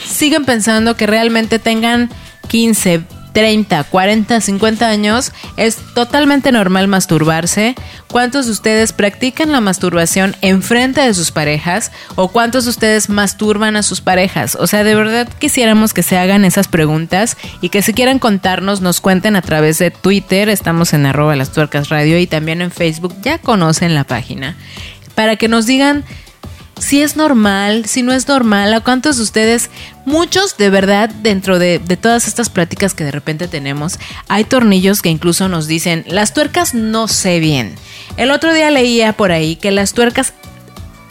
siguen 0.06 0.44
pensando 0.44 0.96
que 0.96 1.06
realmente 1.06 1.58
tengan 1.58 2.10
15, 2.48 3.02
30, 3.32 3.84
40, 3.84 4.40
50 4.40 4.88
años? 4.88 5.32
Es 5.56 5.76
totalmente 5.94 6.52
normal 6.52 6.88
masturbarse. 6.88 7.74
¿Cuántos 8.08 8.46
de 8.46 8.52
ustedes 8.52 8.92
practican 8.92 9.52
la 9.52 9.60
masturbación 9.60 10.36
enfrente 10.40 11.00
de 11.00 11.14
sus 11.14 11.30
parejas? 11.30 11.92
¿O 12.14 12.28
cuántos 12.28 12.64
de 12.64 12.70
ustedes 12.70 13.08
masturban 13.08 13.76
a 13.76 13.82
sus 13.82 14.00
parejas? 14.00 14.56
O 14.56 14.66
sea, 14.66 14.84
de 14.84 14.94
verdad 14.94 15.28
quisiéramos 15.38 15.94
que 15.94 16.02
se 16.02 16.18
hagan 16.18 16.44
esas 16.44 16.68
preguntas 16.68 17.36
y 17.60 17.70
que 17.70 17.82
si 17.82 17.94
quieren 17.94 18.18
contarnos, 18.18 18.80
nos 18.80 19.00
cuenten 19.00 19.36
a 19.36 19.42
través 19.42 19.78
de 19.78 19.90
Twitter. 19.90 20.48
Estamos 20.48 20.92
en 20.92 21.06
arroba 21.06 21.36
las 21.36 21.52
tuercas 21.52 21.88
radio 21.88 22.18
y 22.18 22.26
también 22.26 22.60
en 22.62 22.70
Facebook. 22.70 23.14
Ya 23.22 23.38
conocen 23.38 23.94
la 23.94 24.04
página. 24.04 24.56
Para 25.14 25.36
que 25.36 25.48
nos 25.48 25.66
digan 25.66 26.04
si 26.78 27.02
es 27.02 27.16
normal, 27.16 27.84
si 27.86 28.02
no 28.02 28.12
es 28.12 28.26
normal, 28.26 28.74
a 28.74 28.80
cuántos 28.80 29.16
de 29.16 29.22
ustedes, 29.22 29.70
muchos 30.04 30.56
de 30.56 30.70
verdad, 30.70 31.08
dentro 31.10 31.58
de, 31.58 31.78
de 31.78 31.96
todas 31.96 32.26
estas 32.26 32.50
pláticas 32.50 32.94
que 32.94 33.04
de 33.04 33.12
repente 33.12 33.46
tenemos, 33.48 33.98
hay 34.28 34.44
tornillos 34.44 35.00
que 35.02 35.08
incluso 35.08 35.48
nos 35.48 35.66
dicen, 35.66 36.04
las 36.08 36.34
tuercas 36.34 36.74
no 36.74 37.08
sé 37.08 37.38
bien. 37.40 37.74
El 38.16 38.30
otro 38.30 38.52
día 38.52 38.70
leía 38.70 39.12
por 39.12 39.32
ahí 39.32 39.56
que 39.56 39.70
las 39.70 39.92
tuercas 39.92 40.32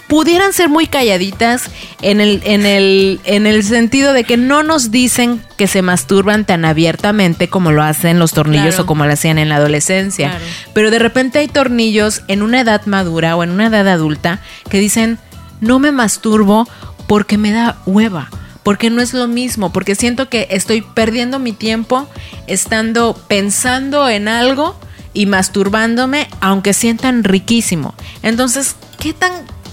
pudieran 0.08 0.51
ser 0.51 0.68
muy 0.68 0.88
calladitas 0.88 1.70
en 2.01 2.20
el, 2.20 2.41
en 2.44 2.65
el, 2.65 3.22
en 3.24 3.48
el 3.48 3.63
sentido 3.63 4.12
de 4.12 4.25
que 4.25 4.36
no 4.36 4.62
nos 4.62 4.91
dicen 4.91 5.41
que 5.56 5.68
se 5.68 5.82
masturban 5.82 6.44
tan 6.44 6.65
abiertamente 6.65 7.48
como 7.48 7.72
lo 7.72 7.82
hacen 7.82 8.20
los 8.20 8.34
tornillos 8.34 8.75
Claro. 8.75 8.84
o 8.84 8.86
como 8.88 9.06
lo 9.06 9.13
hacían 9.13 9.38
en 9.38 9.48
la 9.48 9.56
adolescencia. 9.56 10.32
Claro. 10.32 10.46
Pero 10.74 10.91
de 10.91 11.00
repente 11.00 11.39
hay 11.39 11.48
tornillos 11.48 12.24
en 12.27 12.41
una 12.41 12.60
edad 12.60 12.86
madura 12.88 13.38
o 13.38 13.44
en 13.44 13.51
una 13.51 13.68
edad 13.68 13.88
adulta 13.88 14.41
que 14.70 14.80
dicen, 14.80 15.18
no 15.62 15.80
me 15.80 15.91
masturbo 15.94 16.68
porque 17.08 17.38
me 17.38 17.51
da 17.51 17.77
hueva. 17.86 18.30
Porque 18.63 18.89
no 18.91 19.01
es 19.01 19.13
lo 19.15 19.27
mismo, 19.27 19.72
porque 19.74 19.96
siento 19.96 20.30
que 20.30 20.48
estoy 20.51 20.82
perdiendo 20.82 21.39
mi 21.39 21.51
tiempo 21.51 22.08
estando 22.46 23.15
pensando 23.27 24.08
en 24.08 24.27
algo 24.27 24.75
y 25.13 25.25
masturbándome, 25.25 26.27
aunque 26.41 26.74
sientan 26.74 27.24
riquísimo. 27.24 27.96
Entonces, 28.22 28.75
¿qué 29.00 29.13
tan, 29.13 29.32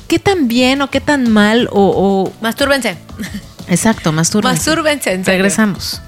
qué 0.09 0.19
tan 0.19 0.49
bien 0.49 0.81
o 0.81 0.89
qué 0.91 1.01
tan 1.03 1.31
mal 1.31 1.69
o... 1.71 1.83
o- 1.95 2.33
Mastúrbense. 2.41 2.97
Exacto, 3.69 4.11
mastúrbense. 4.13 4.57
Mastúrbense. 4.59 5.23
Regresamos. 5.25 6.01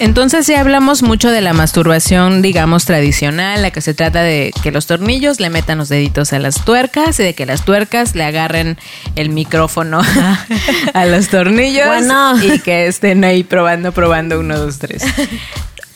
Entonces 0.00 0.46
ya 0.46 0.60
hablamos 0.60 1.02
mucho 1.02 1.30
de 1.30 1.40
la 1.40 1.52
masturbación, 1.52 2.40
digamos, 2.40 2.84
tradicional, 2.84 3.62
la 3.62 3.72
que 3.72 3.80
se 3.80 3.94
trata 3.94 4.22
de 4.22 4.52
que 4.62 4.70
los 4.70 4.86
tornillos 4.86 5.40
le 5.40 5.50
metan 5.50 5.78
los 5.78 5.88
deditos 5.88 6.32
a 6.32 6.38
las 6.38 6.64
tuercas 6.64 7.18
y 7.18 7.24
de 7.24 7.34
que 7.34 7.46
las 7.46 7.64
tuercas 7.64 8.14
le 8.14 8.22
agarren 8.24 8.78
el 9.16 9.30
micrófono 9.30 10.00
a, 10.00 10.46
a 10.94 11.04
los 11.04 11.28
tornillos 11.28 11.86
Bueno. 11.86 12.34
y 12.42 12.60
que 12.60 12.86
estén 12.86 13.24
ahí 13.24 13.42
probando, 13.42 13.90
probando, 13.90 14.38
uno, 14.38 14.56
dos, 14.56 14.78
tres. 14.78 15.02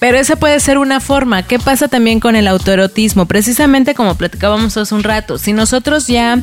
Pero 0.00 0.18
esa 0.18 0.34
puede 0.34 0.58
ser 0.58 0.78
una 0.78 0.98
forma. 0.98 1.44
¿Qué 1.44 1.60
pasa 1.60 1.86
también 1.86 2.18
con 2.18 2.34
el 2.34 2.48
autoerotismo? 2.48 3.26
Precisamente 3.26 3.94
como 3.94 4.16
platicábamos 4.16 4.76
hace 4.76 4.92
un 4.96 5.04
rato, 5.04 5.38
si 5.38 5.52
nosotros 5.52 6.08
ya 6.08 6.40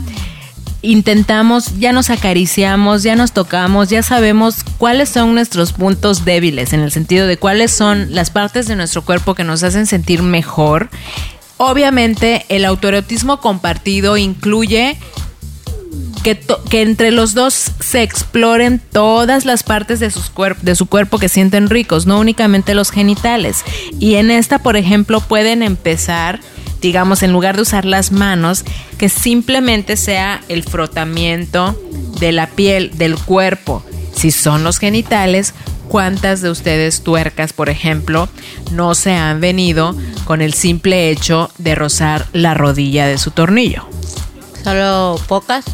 intentamos, 0.81 1.77
ya 1.79 1.91
nos 1.91 2.09
acariciamos, 2.09 3.03
ya 3.03 3.15
nos 3.15 3.33
tocamos, 3.33 3.89
ya 3.89 4.03
sabemos 4.03 4.57
cuáles 4.77 5.09
son 5.09 5.33
nuestros 5.35 5.73
puntos 5.73 6.25
débiles, 6.25 6.73
en 6.73 6.79
el 6.81 6.91
sentido 6.91 7.27
de 7.27 7.37
cuáles 7.37 7.71
son 7.71 8.13
las 8.13 8.29
partes 8.29 8.67
de 8.67 8.75
nuestro 8.75 9.03
cuerpo 9.03 9.35
que 9.35 9.43
nos 9.43 9.63
hacen 9.63 9.85
sentir 9.85 10.21
mejor. 10.21 10.89
Obviamente 11.57 12.45
el 12.47 12.63
autoerotismo 12.63 13.41
compartido 13.41 14.15
incluye 14.15 14.97
que, 16.23 16.81
entre 16.81 17.11
los 17.11 17.33
dos 17.33 17.71
se 17.79 18.01
exploren 18.01 18.79
todas 18.79 19.45
las 19.45 19.63
partes 19.63 19.99
de, 19.99 20.11
de 20.61 20.75
su 20.75 20.85
cuerpo 20.85 21.19
que 21.19 21.29
sienten 21.29 21.69
ricos, 21.69 22.05
no 22.05 22.19
únicamente 22.19 22.73
los 22.73 22.91
genitales. 22.91 23.63
Y 23.99 24.15
en 24.15 24.31
esta, 24.31 24.59
por 24.59 24.75
ejemplo, 24.77 25.21
pueden 25.21 25.63
empezar, 25.63 26.39
digamos, 26.81 27.23
en 27.23 27.31
lugar 27.31 27.55
de 27.55 27.63
usar 27.63 27.85
las 27.85 28.11
manos, 28.11 28.63
que 28.97 29.09
simplemente 29.09 29.97
sea 29.97 30.41
el 30.49 30.63
frotamiento 30.63 31.79
de 32.19 32.31
la 32.31 32.47
piel, 32.47 32.91
del 32.97 33.17
cuerpo. 33.17 33.83
Si 34.13 34.31
son 34.31 34.63
los 34.63 34.79
genitales, 34.79 35.53
¿cuántas 35.87 36.41
de 36.41 36.49
ustedes 36.49 37.01
tuercas, 37.01 37.53
por 37.53 37.69
ejemplo, 37.69 38.29
no 38.71 38.95
se 38.95 39.13
han 39.13 39.39
venido 39.39 39.95
con 40.25 40.41
el 40.41 40.53
simple 40.53 41.09
hecho 41.09 41.49
de 41.57 41.75
rozar 41.75 42.27
la 42.33 42.53
rodilla 42.53 43.07
de 43.07 43.17
su 43.17 43.31
tornillo? 43.31 43.87
Solo 44.63 45.19
pocas. 45.27 45.65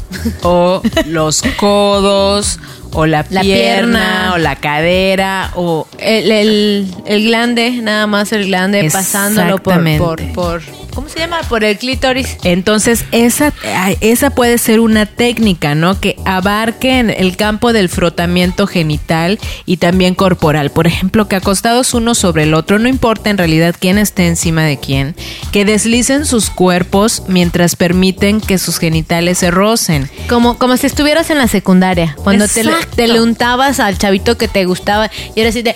o 0.43 0.81
los 1.07 1.41
codos 1.57 2.59
o 2.95 3.05
la, 3.05 3.25
La 3.29 3.41
pierna, 3.41 3.99
pierna. 3.99 4.31
o 4.33 4.37
la 4.37 4.55
cadera 4.55 5.51
o 5.55 5.87
El, 5.97 6.31
el, 6.31 6.95
el 7.05 7.23
glande, 7.25 7.71
nada 7.81 8.07
más 8.07 8.31
el 8.31 8.45
glande 8.47 8.89
pasándolo 8.91 9.57
por, 9.61 9.83
por, 9.97 10.33
por. 10.33 10.61
¿Cómo 10.95 11.09
se 11.09 11.19
llama? 11.19 11.41
Por 11.49 11.65
el 11.65 11.77
clítoris. 11.77 12.37
entonces 12.43 13.03
esa 13.11 13.51
esa 13.99 14.29
puede 14.29 14.57
ser 14.57 14.79
una 14.79 15.05
técnica, 15.05 15.75
¿no? 15.75 15.99
Que 15.99 16.15
abarque 16.23 16.99
en 16.99 17.09
el 17.09 17.35
campo 17.35 17.73
del 17.73 17.89
frotamiento 17.89 18.65
genital 18.65 19.37
y 19.65 19.75
también 19.77 20.15
corporal. 20.15 20.69
Por 20.71 20.87
ejemplo, 20.87 21.27
que 21.27 21.35
acostados 21.35 21.93
uno 21.93 22.15
sobre 22.15 22.43
el 22.43 22.53
otro, 22.53 22.79
no 22.79 22.87
importa 22.87 23.29
en 23.29 23.37
realidad 23.37 23.75
quién 23.77 23.97
esté 23.97 24.27
encima 24.27 24.63
de 24.63 24.77
quién, 24.77 25.15
que 25.51 25.65
deslicen 25.65 26.25
sus 26.25 26.49
cuerpos 26.49 27.23
mientras 27.27 27.75
permiten 27.75 28.39
que 28.39 28.57
sus 28.57 28.79
genitales 28.79 29.39
se 29.39 29.51
rocen. 29.51 30.09
Como, 30.29 30.57
como 30.57 30.77
si 30.77 30.87
estuvieras 30.87 31.29
en 31.29 31.39
la 31.39 31.49
secundaria, 31.49 32.15
cuando 32.23 32.45
Exacto. 32.45 32.69
Te 32.85 33.07
le 33.07 33.19
untabas 33.21 33.79
al 33.79 33.97
chavito 33.97 34.37
que 34.37 34.47
te 34.47 34.65
gustaba 34.65 35.09
y 35.35 35.39
era 35.41 35.49
así 35.49 35.61
de... 35.61 35.75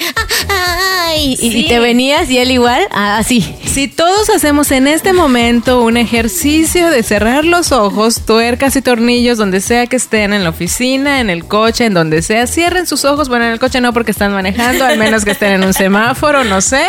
"Ah, 0.50 1.08
ay", 1.08 1.36
y, 1.42 1.48
y 1.48 1.52
Sí. 1.64 1.68
te 1.68 1.80
venías 1.80 2.30
y 2.30 2.38
él 2.38 2.52
igual, 2.52 2.82
ah, 2.92 3.18
así. 3.18 3.56
Si 3.66 3.88
todos 3.88 4.30
hacemos 4.30 4.72
en 4.72 4.88
este 4.88 5.10
este 5.10 5.14
momento 5.14 5.82
un 5.82 5.98
ejercicio 5.98 6.90
de 6.92 7.02
cerrar 7.04 7.44
los 7.46 7.72
ojos, 7.72 8.26
tuercas 8.28 8.76
y 8.76 8.82
tornillos 8.84 9.38
donde 9.40 9.60
sea 9.60 9.88
que 9.88 9.96
estén, 9.96 10.34
en 10.34 10.44
la 10.44 10.52
oficina, 10.52 11.20
en 11.20 11.32
el 11.32 11.46
coche, 11.46 11.86
en 11.86 11.96
donde 11.96 12.22
sea. 12.22 12.46
Cierren 12.46 12.86
sus 12.86 13.06
ojos, 13.06 13.28
bueno, 13.30 13.46
en 13.46 13.52
el 13.54 13.60
coche 13.60 13.82
no 13.82 13.92
porque 13.92 14.12
están 14.12 14.32
manejando, 14.34 14.86
al 14.86 15.00
menos 15.00 15.26
que 15.26 15.32
estén 15.32 15.54
en 15.54 15.64
un 15.64 15.74
semáforo, 15.74 16.44
no 16.44 16.62
sé, 16.62 16.84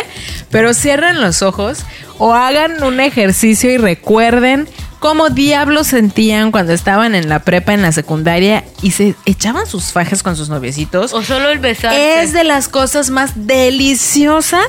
pero 0.51 0.73
cierren 0.75 1.19
los 1.21 1.41
ojos 1.41 1.79
o 2.19 2.33
hagan 2.33 2.83
un 2.83 2.99
ejercicio 2.99 3.71
y 3.71 3.77
recuerden 3.77 4.67
cómo 5.01 5.29
diablos 5.31 5.87
sentían 5.87 6.51
cuando 6.51 6.73
estaban 6.73 7.15
en 7.15 7.27
la 7.27 7.39
prepa, 7.39 7.73
en 7.73 7.81
la 7.81 7.91
secundaria 7.91 8.63
y 8.83 8.91
se 8.91 9.15
echaban 9.25 9.65
sus 9.65 9.91
fajas 9.91 10.21
con 10.23 10.35
sus 10.37 10.47
noviecitos. 10.47 11.11
O 11.11 11.23
solo 11.23 11.49
el 11.49 11.57
besarse. 11.59 12.21
Es 12.21 12.33
de 12.33 12.43
las 12.43 12.67
cosas 12.69 13.09
más 13.09 13.31
deliciosas 13.35 14.67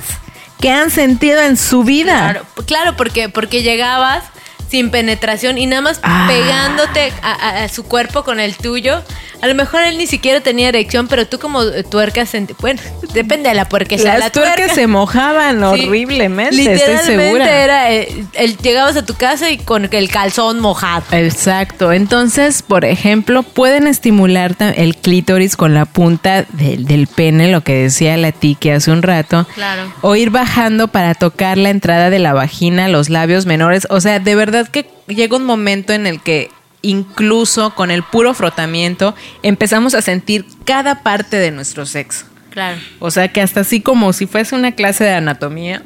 que 0.58 0.70
han 0.70 0.90
sentido 0.90 1.40
en 1.42 1.56
su 1.56 1.84
vida. 1.84 2.18
Claro, 2.32 2.46
claro, 2.66 2.96
porque, 2.96 3.28
porque 3.28 3.62
llegabas 3.62 4.24
sin 4.70 4.90
penetración 4.90 5.58
y 5.58 5.66
nada 5.66 5.82
más 5.82 6.00
Ah. 6.02 6.24
pegándote 6.28 7.12
a, 7.22 7.32
a- 7.32 7.64
a 7.64 7.68
su 7.68 7.84
cuerpo 7.84 8.24
con 8.24 8.40
el 8.40 8.56
tuyo. 8.56 9.02
A 9.42 9.48
lo 9.48 9.54
mejor 9.56 9.82
él 9.82 9.98
ni 9.98 10.06
siquiera 10.06 10.40
tenía 10.40 10.68
erección, 10.68 11.08
pero 11.08 11.26
tú 11.26 11.38
como 11.38 11.64
tuerca 11.90 12.24
senti- 12.26 12.54
Bueno, 12.60 12.80
depende 13.12 13.48
de 13.48 13.54
la 13.56 13.68
puerca. 13.68 13.96
Las 13.96 14.30
tuercas 14.32 14.72
se 14.74 14.86
mojaban 14.86 15.58
Sí. 15.58 15.64
horriblemente, 15.86 16.54
Literalmente 16.54 16.94
estoy 16.94 17.16
segura. 17.16 17.62
era, 17.64 17.92
eh, 17.92 18.24
el- 18.34 18.56
llegabas 18.58 18.96
a 18.96 19.04
tu 19.04 19.14
casa 19.14 19.50
y 19.50 19.58
con 19.58 19.88
el 19.92 20.08
calzón 20.10 20.60
mojado. 20.60 21.02
Exacto. 21.10 21.92
Entonces, 21.92 22.62
por 22.62 22.84
ejemplo, 22.84 23.42
pueden 23.42 23.86
estimular 23.88 24.54
el 24.76 24.96
clítoris 24.96 25.56
con 25.56 25.74
la 25.74 25.86
punta 25.86 26.44
del- 26.52 26.84
del 26.84 27.06
pene, 27.08 27.50
lo 27.50 27.62
que 27.62 27.74
decía 27.74 28.16
la 28.16 28.30
Tiki 28.32 28.70
hace 28.70 28.90
un 28.92 29.02
rato. 29.02 29.46
Claro. 29.54 29.92
O 30.02 30.14
ir 30.14 30.30
bajando 30.30 30.88
para 30.88 31.14
tocar 31.14 31.58
la 31.58 31.70
entrada 31.70 32.10
de 32.10 32.18
la 32.20 32.32
vagina, 32.32 32.86
los 32.88 33.10
labios 33.10 33.46
menores. 33.46 33.86
O 33.90 34.00
sea, 34.00 34.20
de 34.20 34.34
verdad 34.36 34.68
que 34.68 34.88
llega 35.08 35.36
un 35.36 35.44
momento 35.44 35.92
en 35.92 36.06
el 36.06 36.20
que 36.20 36.48
incluso 36.82 37.74
con 37.74 37.90
el 37.90 38.02
puro 38.02 38.34
frotamiento 38.34 39.14
empezamos 39.42 39.94
a 39.94 40.02
sentir 40.02 40.44
cada 40.64 41.02
parte 41.02 41.36
de 41.36 41.50
nuestro 41.50 41.86
sexo. 41.86 42.26
Claro. 42.50 42.78
O 42.98 43.10
sea 43.10 43.28
que 43.28 43.40
hasta 43.40 43.60
así 43.60 43.80
como 43.80 44.12
si 44.12 44.26
fuese 44.26 44.54
una 44.54 44.72
clase 44.72 45.04
de 45.04 45.14
anatomía, 45.14 45.82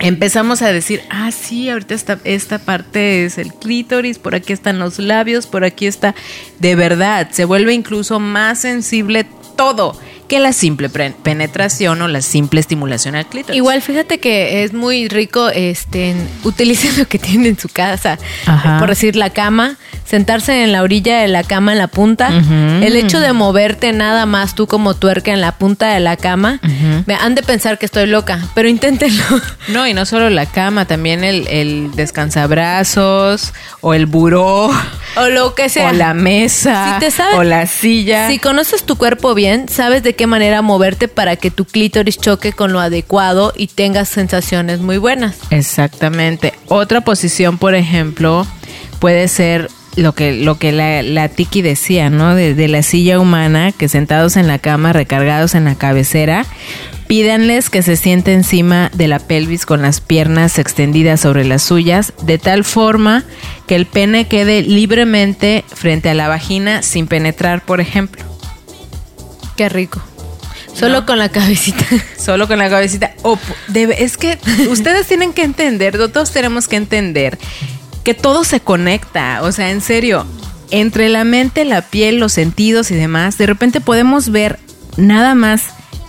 empezamos 0.00 0.62
a 0.62 0.72
decir, 0.72 1.02
ah, 1.10 1.30
sí, 1.30 1.70
ahorita 1.70 1.94
esta, 1.94 2.18
esta 2.24 2.58
parte 2.58 3.24
es 3.24 3.38
el 3.38 3.54
clítoris, 3.54 4.18
por 4.18 4.34
aquí 4.34 4.52
están 4.52 4.78
los 4.78 4.98
labios, 4.98 5.46
por 5.46 5.64
aquí 5.64 5.86
está. 5.86 6.14
De 6.58 6.74
verdad, 6.74 7.30
se 7.30 7.44
vuelve 7.44 7.72
incluso 7.72 8.18
más 8.18 8.60
sensible 8.60 9.26
todo 9.56 9.98
que 10.28 10.40
la 10.40 10.52
simple 10.52 10.88
penetración 10.88 12.02
o 12.02 12.08
la 12.08 12.20
simple 12.20 12.60
estimulación 12.60 13.14
al 13.14 13.26
clítoris. 13.26 13.56
Igual 13.56 13.80
fíjate 13.82 14.18
que 14.18 14.64
es 14.64 14.72
muy 14.72 15.08
rico 15.08 15.48
este 15.50 16.10
en- 16.10 16.28
utilicen 16.44 16.98
lo 16.98 17.06
que 17.08 17.18
tienen 17.18 17.46
en 17.46 17.58
su 17.58 17.68
casa. 17.68 18.18
Ajá. 18.46 18.78
Por 18.78 18.88
decir 18.88 19.14
la 19.16 19.30
cama, 19.30 19.76
sentarse 20.04 20.62
en 20.64 20.72
la 20.72 20.82
orilla 20.82 21.18
de 21.18 21.28
la 21.28 21.42
cama 21.44 21.72
en 21.72 21.78
la 21.78 21.86
punta. 21.88 22.28
El 22.28 22.96
hecho 22.96 23.20
de 23.20 23.32
moverte 23.32 23.92
nada 23.92 24.26
más 24.26 24.54
tú 24.54 24.66
como 24.66 24.94
tuerca 24.94 25.32
en 25.32 25.40
la 25.40 25.52
punta 25.52 25.92
de 25.94 26.00
la 26.00 26.16
cama. 26.16 26.60
me 27.06 27.14
han 27.14 27.34
de 27.34 27.42
pensar 27.42 27.78
que 27.78 27.86
estoy 27.86 28.06
loca, 28.06 28.40
pero 28.54 28.68
inténtenlo. 28.68 29.22
No, 29.68 29.84
y 29.86 29.94
no 29.94 30.06
solo 30.06 30.30
la 30.30 30.46
cama, 30.46 30.84
también 30.86 31.24
el, 31.24 31.46
el 31.48 31.90
descansabrazos 31.96 33.52
o 33.80 33.94
el 33.94 34.06
buró 34.06 34.70
o 35.16 35.28
lo 35.28 35.54
que 35.54 35.68
sea. 35.68 35.88
o 35.90 35.92
la 35.92 36.14
mesa 36.14 36.94
Si 36.94 37.00
te 37.00 37.10
sabes- 37.10 37.36
o 37.38 37.42
la 37.44 37.66
silla. 37.66 38.28
Si 38.28 38.38
conoces 38.38 38.84
tu 38.84 38.96
cuerpo 38.96 39.34
bien, 39.34 39.68
sabes 39.68 40.02
de 40.02 40.14
qué 40.16 40.26
manera 40.26 40.62
moverte 40.62 41.08
para 41.08 41.36
que 41.36 41.50
tu 41.50 41.64
clítoris 41.64 42.18
choque 42.18 42.52
con 42.52 42.72
lo 42.72 42.80
adecuado 42.80 43.52
y 43.56 43.68
tengas 43.68 44.08
sensaciones 44.08 44.80
muy 44.80 44.98
buenas. 44.98 45.36
Exactamente. 45.50 46.52
Otra 46.68 47.02
posición, 47.02 47.58
por 47.58 47.74
ejemplo, 47.74 48.46
puede 48.98 49.28
ser 49.28 49.70
lo 49.96 50.12
que, 50.12 50.32
lo 50.32 50.58
que 50.58 50.72
la, 50.72 51.28
Tiki 51.28 51.62
decía, 51.62 52.10
¿no? 52.10 52.34
De, 52.34 52.54
de 52.54 52.68
la 52.68 52.82
silla 52.82 53.18
humana, 53.18 53.72
que 53.72 53.88
sentados 53.88 54.36
en 54.36 54.46
la 54.46 54.58
cama, 54.58 54.92
recargados 54.92 55.54
en 55.54 55.64
la 55.64 55.74
cabecera, 55.74 56.44
pídanles 57.06 57.70
que 57.70 57.82
se 57.82 57.96
siente 57.96 58.32
encima 58.32 58.90
de 58.94 59.08
la 59.08 59.18
pelvis 59.18 59.64
con 59.64 59.82
las 59.82 60.00
piernas 60.00 60.58
extendidas 60.58 61.20
sobre 61.20 61.44
las 61.44 61.62
suyas, 61.62 62.12
de 62.22 62.38
tal 62.38 62.64
forma 62.64 63.24
que 63.66 63.76
el 63.76 63.86
pene 63.86 64.26
quede 64.26 64.62
libremente 64.62 65.64
frente 65.72 66.10
a 66.10 66.14
la 66.14 66.28
vagina 66.28 66.82
sin 66.82 67.06
penetrar, 67.06 67.64
por 67.64 67.80
ejemplo. 67.80 68.35
Qué 69.56 69.68
rico. 69.68 70.02
Solo 70.74 71.06
con 71.06 71.18
la 71.18 71.30
cabecita. 71.30 71.84
Solo 72.18 72.46
con 72.46 72.58
la 72.58 72.68
cabecita. 72.68 73.12
O 73.22 73.36
p- 73.36 73.54
debe- 73.68 73.96
es 74.04 74.16
que 74.18 74.38
ustedes 74.68 75.06
tienen 75.06 75.32
que 75.32 75.42
entender, 75.42 75.96
todos 76.12 76.32
tenemos 76.32 76.68
que 76.68 76.76
entender 76.76 77.38
que 78.04 78.12
todo 78.14 78.44
se 78.44 78.60
conecta. 78.60 79.40
O 79.42 79.52
sea, 79.52 79.70
en 79.70 79.80
serio, 79.80 80.26
entre 80.70 81.08
la 81.08 81.24
mente, 81.24 81.64
la 81.64 81.80
piel, 81.82 82.18
los 82.18 82.32
sentidos 82.32 82.90
y 82.90 82.94
demás, 82.94 83.38
de 83.38 83.46
repente 83.46 83.80
podemos 83.80 84.28
ver 84.30 84.58
nada 84.98 85.34
más 85.34 85.62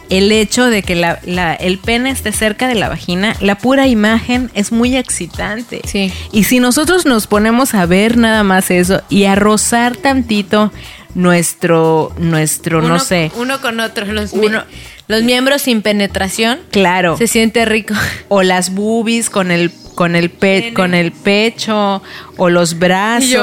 el 0.09 0.31
hecho 0.31 0.65
de 0.69 0.83
que 0.83 0.95
la- 0.95 1.19
la- 1.25 1.53
el 1.53 1.79
pene 1.79 2.09
esté 2.11 2.31
cerca 2.31 2.67
de 2.67 2.75
la 2.75 2.87
vagina, 2.89 3.35
la 3.41 3.57
pura 3.57 3.87
imagen 3.87 4.49
es 4.53 4.71
muy 4.73 4.95
excitante. 4.97 5.81
Sí. 5.85 6.11
Y 6.31 6.43
si 6.43 6.59
nosotros 6.59 7.05
nos 7.05 7.27
ponemos 7.27 7.73
a 7.73 7.85
ver 7.85 8.17
nada 8.17 8.43
más 8.43 8.69
eso 8.71 9.01
y 9.09 9.25
a 9.25 9.35
rozar 9.35 9.95
tantito 9.97 10.71
nuestro, 11.17 12.13
nuestro, 12.17 12.81
no 12.81 12.99
sé, 12.99 13.31
Uno 13.35 13.59
con 13.59 13.79
otro. 13.79 14.05
Los, 14.05 14.31
Uno- 14.33 14.63
los 15.07 15.23
miembros 15.23 15.63
sin 15.63 15.81
penetración. 15.81 16.59
claro. 16.71 17.17
Se 17.17 17.27
siente 17.27 17.65
rico. 17.65 17.93
o 18.29 18.43
las 18.43 18.73
boobies 18.73 19.29
con 19.29 19.51
el 19.51 19.71
con 19.95 20.15
el 20.15 20.29
pe- 20.29 20.61
Pene. 20.61 20.73
con 20.75 20.93
el 20.93 21.11
pecho 21.11 22.03
o 22.37 22.49
los 22.51 22.77
brazos 22.77 23.35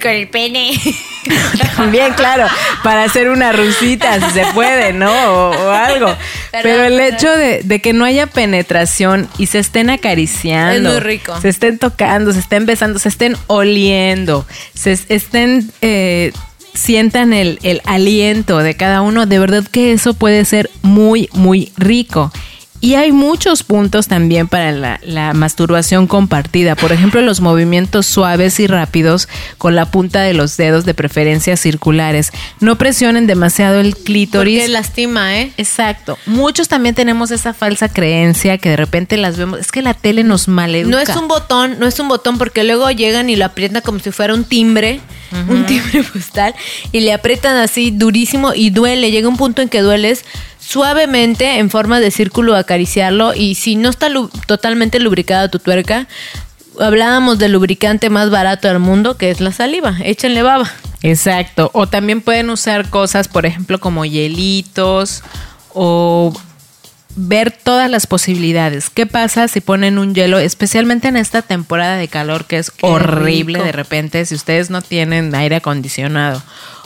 con 0.00 0.10
el 0.12 0.28
pene. 0.28 0.70
también 1.76 2.12
claro 2.14 2.46
para 2.84 3.02
hacer 3.02 3.28
una 3.28 3.50
rusita 3.50 4.20
si 4.28 4.32
se 4.32 4.46
puede 4.54 4.92
no 4.92 5.10
o, 5.10 5.50
o 5.50 5.70
algo 5.72 6.06
Perdón, 6.52 6.62
pero 6.62 6.84
el 6.84 6.96
perdón. 6.98 7.14
hecho 7.14 7.32
de, 7.36 7.62
de 7.64 7.80
que 7.80 7.92
no 7.94 8.04
haya 8.04 8.28
penetración 8.28 9.28
y 9.38 9.46
se 9.46 9.58
estén 9.58 9.90
acariciando 9.90 10.90
Es 10.90 10.94
muy 10.94 11.02
rico. 11.02 11.40
se 11.40 11.48
estén 11.48 11.78
tocando 11.80 12.32
se 12.32 12.38
estén 12.38 12.64
besando 12.64 13.00
se 13.00 13.08
estén 13.08 13.36
oliendo 13.48 14.46
se 14.74 14.92
es- 14.92 15.06
estén 15.08 15.68
eh, 15.82 16.32
sientan 16.78 17.32
el, 17.32 17.58
el 17.62 17.82
aliento 17.84 18.58
de 18.58 18.74
cada 18.74 19.02
uno 19.02 19.26
de 19.26 19.38
verdad 19.38 19.64
que 19.64 19.92
eso 19.92 20.14
puede 20.14 20.44
ser 20.44 20.70
muy 20.82 21.28
muy 21.32 21.72
rico 21.76 22.30
y 22.80 22.94
hay 22.94 23.12
muchos 23.12 23.62
puntos 23.62 24.06
también 24.06 24.46
para 24.46 24.72
la, 24.72 25.00
la 25.02 25.34
masturbación 25.34 26.06
compartida. 26.06 26.76
Por 26.76 26.92
ejemplo, 26.92 27.20
los 27.22 27.40
movimientos 27.40 28.06
suaves 28.06 28.60
y 28.60 28.66
rápidos 28.66 29.28
con 29.58 29.74
la 29.74 29.90
punta 29.90 30.20
de 30.20 30.32
los 30.32 30.56
dedos, 30.56 30.84
de 30.84 30.94
preferencia 30.94 31.56
circulares. 31.56 32.30
No 32.60 32.78
presionen 32.78 33.26
demasiado 33.26 33.80
el 33.80 33.96
clítoris. 33.96 34.60
Porque 34.60 34.72
lastima, 34.72 35.38
¿eh? 35.38 35.52
Exacto. 35.56 36.18
Muchos 36.26 36.68
también 36.68 36.94
tenemos 36.94 37.30
esa 37.30 37.52
falsa 37.52 37.88
creencia 37.88 38.58
que 38.58 38.70
de 38.70 38.76
repente 38.76 39.16
las 39.16 39.36
vemos. 39.36 39.58
Es 39.58 39.72
que 39.72 39.82
la 39.82 39.94
tele 39.94 40.22
nos 40.22 40.48
maleduca. 40.48 40.96
No 40.96 41.00
es 41.00 41.16
un 41.16 41.28
botón, 41.28 41.78
no 41.80 41.86
es 41.86 41.98
un 41.98 42.08
botón 42.08 42.38
porque 42.38 42.64
luego 42.64 42.90
llegan 42.90 43.28
y 43.28 43.36
lo 43.36 43.44
aprietan 43.44 43.82
como 43.82 43.98
si 43.98 44.12
fuera 44.12 44.34
un 44.34 44.44
timbre, 44.44 45.00
un 45.48 45.66
timbre 45.66 46.02
postal, 46.12 46.54
y 46.92 47.00
le 47.00 47.12
aprietan 47.12 47.56
así 47.56 47.90
durísimo 47.90 48.54
y 48.54 48.70
duele. 48.70 49.10
Llega 49.10 49.28
un 49.28 49.36
punto 49.36 49.62
en 49.62 49.68
que 49.68 49.80
dueles 49.82 50.24
suavemente 50.68 51.58
en 51.58 51.70
forma 51.70 51.98
de 51.98 52.10
círculo 52.10 52.54
acariciarlo 52.54 53.32
y 53.34 53.54
si 53.54 53.74
no 53.74 53.88
está 53.88 54.10
lu- 54.10 54.30
totalmente 54.46 54.98
lubricada 55.00 55.48
tu 55.50 55.58
tuerca, 55.58 56.06
hablábamos 56.78 57.38
del 57.38 57.52
lubricante 57.52 58.10
más 58.10 58.28
barato 58.28 58.68
del 58.68 58.78
mundo 58.78 59.16
que 59.16 59.30
es 59.30 59.40
la 59.40 59.50
saliva. 59.52 59.96
Échenle 60.04 60.42
baba. 60.42 60.70
Exacto. 61.02 61.70
O 61.72 61.86
también 61.86 62.20
pueden 62.20 62.50
usar 62.50 62.90
cosas, 62.90 63.28
por 63.28 63.46
ejemplo, 63.46 63.80
como 63.80 64.04
hielitos 64.04 65.22
o 65.72 66.38
ver 67.16 67.50
todas 67.50 67.90
las 67.90 68.06
posibilidades. 68.06 68.90
¿Qué 68.90 69.06
pasa 69.06 69.48
si 69.48 69.62
ponen 69.62 69.96
un 69.98 70.14
hielo, 70.14 70.38
especialmente 70.38 71.08
en 71.08 71.16
esta 71.16 71.40
temporada 71.40 71.96
de 71.96 72.08
calor 72.08 72.44
que 72.44 72.58
es 72.58 72.70
Qué 72.70 72.84
horrible 72.86 73.54
rico. 73.54 73.64
de 73.64 73.72
repente, 73.72 74.26
si 74.26 74.34
ustedes 74.34 74.68
no 74.68 74.82
tienen 74.82 75.34
aire 75.34 75.56
acondicionado 75.56 76.42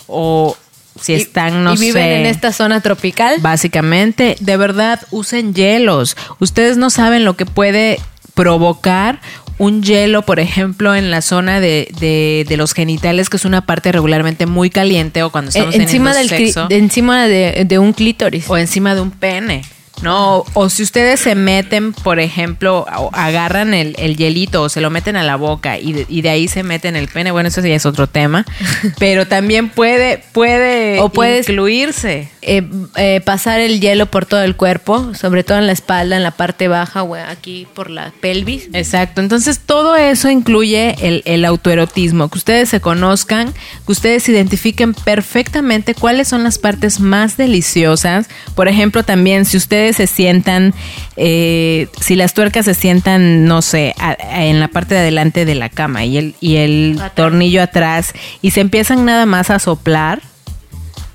o 0.07 0.57
si 1.01 1.15
están, 1.15 1.65
no 1.65 1.75
y 1.75 1.77
viven 1.79 2.03
sé, 2.03 2.21
en 2.21 2.27
esta 2.27 2.53
zona 2.53 2.81
tropical. 2.81 3.37
Básicamente, 3.41 4.37
de 4.41 4.57
verdad, 4.57 5.01
usen 5.11 5.55
hielos. 5.55 6.17
Ustedes 6.39 6.77
no 6.77 6.91
saben 6.91 7.25
lo 7.25 7.35
que 7.37 7.47
puede 7.47 7.99
provocar 8.35 9.21
un 9.59 9.83
hielo, 9.83 10.23
por 10.23 10.41
ejemplo, 10.41 10.95
en 10.95 11.11
la 11.11 11.21
zona 11.23 11.61
de, 11.61 11.89
de- 12.01 12.45
de 12.49 12.57
los 12.57 12.73
genitales, 12.73 13.29
que 13.31 13.37
es 13.37 13.45
una 13.45 13.65
parte 13.65 13.93
regularmente 13.93 14.47
muy 14.47 14.71
caliente, 14.71 15.23
o 15.23 15.31
cuando 15.31 15.51
estamos 15.51 15.75
Eh, 15.75 15.83
encima, 15.83 16.15
del 16.15 16.29
sexo, 16.29 16.67
encima 16.71 17.29
de, 17.29 17.65
de 17.67 17.79
un 17.79 17.93
clítoris. 17.93 18.49
o 18.49 18.57
encima 18.57 18.95
de 18.95 19.03
un 19.03 19.11
pene. 19.13 19.63
No, 20.03 20.45
o 20.55 20.69
si 20.69 20.83
ustedes 20.83 21.21
se 21.21 21.35
meten, 21.35 21.93
por 21.93 22.19
ejemplo, 22.21 22.87
o 22.99 23.11
agarran 23.13 23.73
el, 23.75 23.95
el 23.99 24.17
hielito 24.17 24.63
o 24.63 24.69
se 24.69 24.81
lo 24.81 24.91
meten 24.91 25.17
a 25.17 25.23
la 25.23 25.37
boca 25.37 25.79
y 25.79 25.93
de, 25.93 26.07
y 26.09 26.23
de 26.23 26.31
ahí 26.31 26.49
se 26.49 26.63
meten 26.63 26.97
el 26.97 27.09
pene, 27.09 27.31
bueno, 27.31 27.49
eso 27.49 27.61
ya 27.61 27.75
es 27.75 27.87
otro 27.87 28.07
tema, 28.09 28.45
pero 28.99 29.27
también 29.29 29.69
puede, 29.69 30.23
puede 30.33 31.01
O 31.01 31.09
puedes- 31.09 31.49
incluirse. 31.49 32.29
Eh, 32.45 32.69
eh, 32.97 33.21
pasar 33.25 33.61
el 33.61 33.81
hielo 33.81 34.07
por 34.07 34.27
todo 34.27 34.43
el 34.43 34.57
cuerpo, 34.57 35.15
sobre 35.15 35.45
todo 35.45 35.59
en 35.59 35.67
la 35.69 35.73
espalda, 35.73 36.17
en 36.17 36.25
la 36.25 36.33
parte 36.33 36.67
baja 36.67 37.05
o 37.05 37.15
aquí 37.15 37.69
por 37.73 37.89
la 37.89 38.13
pelvis. 38.21 38.69
Exacto, 38.73 39.21
entonces 39.21 39.61
todo 39.65 39.95
eso 39.95 40.29
incluye 40.29 40.97
el, 41.07 41.23
el 41.25 41.45
autoerotismo, 41.45 42.29
que 42.29 42.39
ustedes 42.39 42.69
se 42.69 42.81
conozcan, 42.81 43.53
que 43.87 43.93
ustedes 43.93 44.29
identifiquen 44.29 44.93
perfectamente 44.93 45.95
cuáles 45.95 46.27
son 46.27 46.43
las 46.43 46.59
partes 46.59 46.99
más 46.99 47.37
deliciosas. 47.37 48.27
Por 48.57 48.67
ejemplo, 48.67 49.05
también 49.05 49.45
si 49.45 49.57
ustedes 49.57 49.92
se 49.93 50.07
sientan, 50.07 50.75
eh, 51.17 51.89
si 52.01 52.15
las 52.17 52.35
tuercas 52.35 52.65
se 52.65 52.75
sientan, 52.75 53.45
no 53.45 53.63
sé, 53.63 53.95
a- 53.99 54.17
a- 54.21 54.45
en 54.47 54.61
la 54.61 54.69
parte 54.69 54.95
de 54.95 55.01
adelante 55.01 55.45
de 55.45 55.55
la 55.55 55.69
cama 55.69 56.05
y 56.05 56.17
el, 56.19 56.35
y 56.41 56.57
el 56.57 56.93
Atrás. 56.97 57.15
tornillo 57.15 57.63
atrás 57.63 58.13
y 58.41 58.51
se 58.53 58.61
empiezan 58.61 59.05
nada 59.05 59.27
más 59.27 59.51
a 59.51 59.59
soplar. 59.59 60.21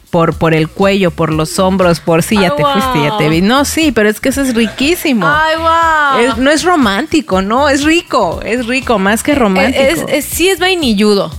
Por, 0.09 0.35
por 0.37 0.53
el 0.53 0.69
cuello, 0.69 1.11
por 1.11 1.33
los 1.33 1.59
hombros, 1.59 1.99
por 1.99 2.23
sí, 2.23 2.35
ya 2.35 2.43
Ay, 2.43 2.51
te 2.55 2.63
fuiste, 2.63 3.03
ya 3.03 3.17
te 3.17 3.27
vi. 3.27 3.41
No, 3.41 3.65
sí, 3.65 3.91
pero 3.91 4.07
es 4.07 4.21
que 4.21 4.29
eso 4.29 4.41
es 4.41 4.55
riquísimo. 4.55 5.27
¡Ay, 5.27 5.55
wow! 5.57 6.21
Es- 6.31 6.37
no 6.37 6.49
es 6.49 6.63
romántico, 6.63 7.41
no, 7.41 7.67
es 7.67 7.83
rico, 7.83 8.39
es 8.43 8.65
rico, 8.67 8.99
más 8.99 9.21
que 9.21 9.35
romántico. 9.35 9.83
Es, 9.83 10.05
es- 10.07 10.25
sí 10.25 10.47
es 10.47 10.59
vainilludo. 10.59 11.29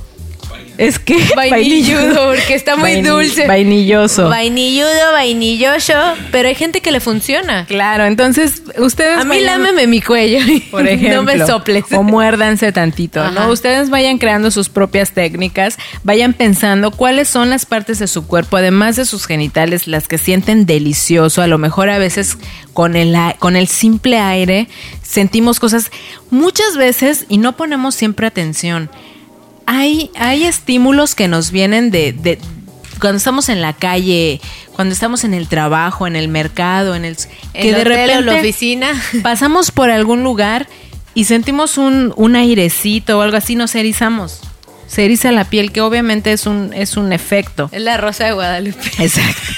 Es 0.78 0.98
que 1.00 1.16
Vainilludo, 1.36 2.28
porque 2.28 2.54
está 2.54 2.76
muy 2.76 2.92
Vaini- 2.92 3.08
dulce. 3.08 3.46
Vainilloso. 3.48 4.28
Vainilludo, 4.28 5.12
vainilloso, 5.12 5.92
pero 6.30 6.48
hay 6.48 6.54
gente 6.54 6.80
que 6.80 6.92
le 6.92 7.00
funciona. 7.00 7.66
claro, 7.66 8.04
entonces 8.06 8.62
ustedes 8.78 9.18
A 9.18 9.24
mí 9.24 9.30
vayan- 9.40 9.46
lámeme 9.64 9.86
mi 9.88 10.00
cuello. 10.00 10.38
por 10.70 10.86
ejemplo, 10.86 11.16
no 11.16 11.22
me 11.24 11.44
soples. 11.46 11.84
o 11.92 12.02
muérdanse 12.04 12.70
tantito, 12.72 13.20
Ajá. 13.20 13.32
¿no? 13.32 13.48
Ustedes 13.50 13.90
vayan 13.90 14.18
creando 14.18 14.50
sus 14.52 14.68
propias 14.68 15.10
técnicas, 15.10 15.76
vayan 16.04 16.32
pensando 16.32 16.92
cuáles 16.92 17.28
son 17.28 17.50
las 17.50 17.66
partes 17.66 17.98
de 17.98 18.06
su 18.06 18.26
cuerpo, 18.26 18.56
además 18.56 18.94
de 18.96 19.04
sus 19.04 19.26
genitales, 19.26 19.88
las 19.88 20.06
que 20.06 20.16
sienten 20.16 20.64
delicioso, 20.64 21.42
a 21.42 21.48
lo 21.48 21.58
mejor 21.58 21.90
a 21.90 21.98
veces 21.98 22.38
con 22.72 22.94
el 22.94 23.16
con 23.40 23.56
el 23.56 23.66
simple 23.66 24.18
aire 24.20 24.68
sentimos 25.02 25.58
cosas 25.58 25.90
muchas 26.30 26.76
veces 26.76 27.24
y 27.28 27.38
no 27.38 27.56
ponemos 27.56 27.96
siempre 27.96 28.28
atención. 28.28 28.88
Hay, 29.70 30.10
hay 30.16 30.44
estímulos 30.44 31.14
que 31.14 31.28
nos 31.28 31.50
vienen 31.50 31.90
de, 31.90 32.14
de- 32.14 32.38
cuando 33.00 33.18
estamos 33.18 33.50
en 33.50 33.60
la 33.60 33.74
calle, 33.74 34.40
cuando 34.72 34.94
estamos 34.94 35.24
en 35.24 35.34
el 35.34 35.46
trabajo, 35.46 36.06
en 36.06 36.16
el 36.16 36.28
mercado, 36.28 36.94
en 36.94 37.04
el 37.04 37.18
En 37.52 37.74
el 37.74 37.80
hotel 37.86 38.10
o 38.18 38.20
la 38.22 38.34
oficina. 38.36 38.88
pasamos 39.22 39.70
por 39.70 39.90
algún 39.90 40.22
lugar 40.24 40.66
y 41.12 41.24
sentimos 41.24 41.76
un, 41.76 42.14
un 42.16 42.34
airecito 42.34 43.18
o 43.18 43.20
algo 43.22 43.36
así, 43.36 43.56
nos 43.56 43.74
erizamos. 43.74 44.40
Se 44.86 45.04
eriza 45.04 45.32
la 45.32 45.44
piel, 45.44 45.70
que 45.70 45.82
obviamente 45.82 46.32
es 46.32 46.46
un, 46.46 46.72
es 46.72 46.96
un 46.96 47.12
efecto. 47.12 47.68
Es 47.70 47.82
la 47.82 47.98
rosa 47.98 48.24
de 48.24 48.32
Guadalupe. 48.32 48.90
Exacto. 48.98 49.52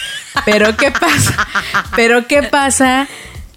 Pero 0.44 0.77
¿qué 0.77 0.90
pasa? 0.90 1.46
Pero 1.96 2.27
¿qué 2.27 2.42
pasa 2.42 3.07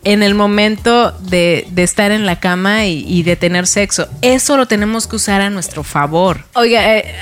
en 0.06 0.24
el 0.24 0.36
momento 0.36 1.12
de, 1.20 1.66
de 1.72 1.84
estar 1.84 2.12
en 2.12 2.26
la 2.26 2.40
cama 2.40 2.86
y, 2.86 3.06
y 3.08 3.24
de 3.24 3.36
tener 3.36 3.68
sexo? 3.68 4.08
Eso 4.22 4.58
lo 4.58 4.66
tenemos 4.68 5.08
que 5.08 5.16
usar 5.16 5.42
a 5.42 5.50
nuestro 5.50 5.84
favor. 5.84 6.46
Oiga, 6.54 6.98
eh, 6.98 7.16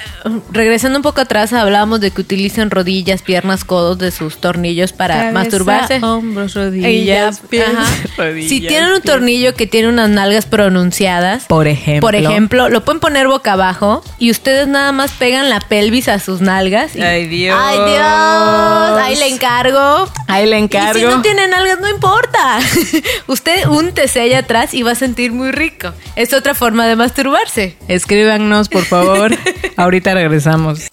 regresando 0.51 0.97
un 0.99 1.03
poco 1.03 1.21
atrás, 1.21 1.53
hablábamos 1.53 2.01
de 2.01 2.11
que 2.11 2.21
utilizan 2.21 2.71
rodillas, 2.71 3.21
piernas, 3.21 3.63
codos 3.65 3.97
de 3.99 4.11
sus 4.11 4.37
tornillos 4.37 4.93
para 4.93 5.15
Cabeza, 5.15 5.31
masturbarse. 5.33 5.99
hombros, 6.03 6.55
Y 6.55 6.59
rodillas, 6.59 7.41
ajá. 7.43 7.85
rodillas, 8.17 8.49
Si 8.49 8.61
tienen 8.61 8.91
un 8.91 9.01
tornillo 9.01 9.53
que 9.53 9.67
tiene 9.67 9.87
unas 9.89 10.09
nalgas 10.09 10.45
pronunciadas, 10.45 11.45
Por 11.45 11.67
ejemplo. 11.67 12.01
por 12.07 12.15
ejemplo, 12.15 12.69
lo 12.69 12.83
pueden 12.83 12.99
poner 12.99 13.27
boca 13.27 13.53
abajo 13.53 14.03
y 14.19 14.31
ustedes 14.31 14.67
nada 14.67 14.91
más 14.91 15.11
pegan 15.11 15.49
la 15.49 15.59
pelvis 15.59 16.07
a 16.07 16.19
sus 16.19 16.41
nalgas. 16.41 16.95
y- 16.95 17.01
Ay, 17.01 17.27
Dios. 17.27 17.57
¡Ay, 17.59 17.77
Dios! 17.77 19.01
Ahí 19.03 19.15
le 19.17 19.27
encargo. 19.27 20.07
Ahí 20.27 20.47
le 20.47 20.57
Y 20.59 20.63
encargo. 20.63 20.99
si 20.99 21.05
no 21.05 21.21
tiene 21.21 21.47
nalgas, 21.47 21.79
no 21.79 21.89
importa. 21.89 22.59
Usted 23.27 23.67
úntese 23.67 24.21
allá 24.21 24.39
atrás 24.39 24.73
y 24.73 24.83
va 24.83 24.91
a 24.91 24.95
sentir 24.95 25.31
muy 25.31 25.51
rico. 25.51 25.93
Es 26.15 26.33
otra 26.33 26.53
forma 26.53 26.87
de 26.87 26.95
masturbarse. 26.95 27.75
Escríbanos, 27.87 28.69
por 28.69 28.85
favor. 28.85 29.35
Ahorita 29.77 30.13
regresamos. 30.13 30.91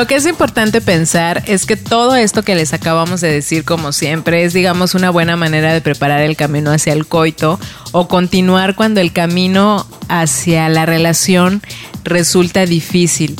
Lo 0.00 0.06
que 0.06 0.14
es 0.14 0.24
importante 0.24 0.80
pensar 0.80 1.42
es 1.46 1.66
que 1.66 1.76
todo 1.76 2.16
esto 2.16 2.42
que 2.42 2.54
les 2.54 2.72
acabamos 2.72 3.20
de 3.20 3.30
decir, 3.30 3.66
como 3.66 3.92
siempre, 3.92 4.44
es, 4.44 4.54
digamos, 4.54 4.94
una 4.94 5.10
buena 5.10 5.36
manera 5.36 5.74
de 5.74 5.82
preparar 5.82 6.22
el 6.22 6.36
camino 6.36 6.72
hacia 6.72 6.94
el 6.94 7.06
coito 7.06 7.60
o 7.92 8.08
continuar 8.08 8.76
cuando 8.76 9.02
el 9.02 9.12
camino 9.12 9.86
hacia 10.08 10.70
la 10.70 10.86
relación 10.86 11.60
resulta 12.02 12.64
difícil. 12.64 13.36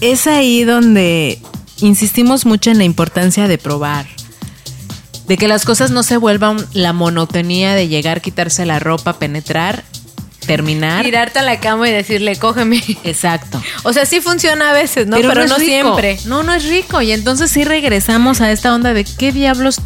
Es 0.00 0.26
ahí 0.26 0.64
donde 0.64 1.42
insistimos 1.82 2.46
mucho 2.46 2.70
en 2.70 2.78
la 2.78 2.84
importancia 2.84 3.46
de 3.46 3.58
probar. 3.58 4.06
De 5.28 5.36
que 5.36 5.46
las 5.46 5.66
cosas 5.66 5.90
no 5.90 6.02
se 6.02 6.16
vuelvan 6.16 6.56
la 6.72 6.94
monotonía 6.94 7.74
de 7.74 7.88
llegar, 7.88 8.22
quitarse 8.22 8.64
la 8.64 8.78
ropa, 8.78 9.18
penetrar, 9.18 9.84
terminar. 10.46 11.04
Tirarte 11.04 11.38
a 11.38 11.42
la 11.42 11.60
cama 11.60 11.88
y 11.88 11.92
decirle, 11.92 12.36
cógeme. 12.36 12.82
Exacto. 13.04 13.62
O 13.82 13.92
sea, 13.92 14.06
sí 14.06 14.20
funciona 14.20 14.70
a 14.70 14.72
veces, 14.72 15.06
¿no? 15.06 15.16
Pero, 15.16 15.34
no, 15.34 15.42
es 15.42 15.62
siempre. 15.62 16.18
No, 16.24 16.42
no 16.42 16.52
es 16.54 16.64
rico. 16.64 17.02
Y 17.02 17.12
entonces 17.12 17.50
sí 17.50 17.64
regresamos 17.64 18.40
a 18.40 18.50
esta 18.50 18.74
onda 18.74 18.94
de 18.94 19.04
qué 19.04 19.32
diablos, 19.32 19.80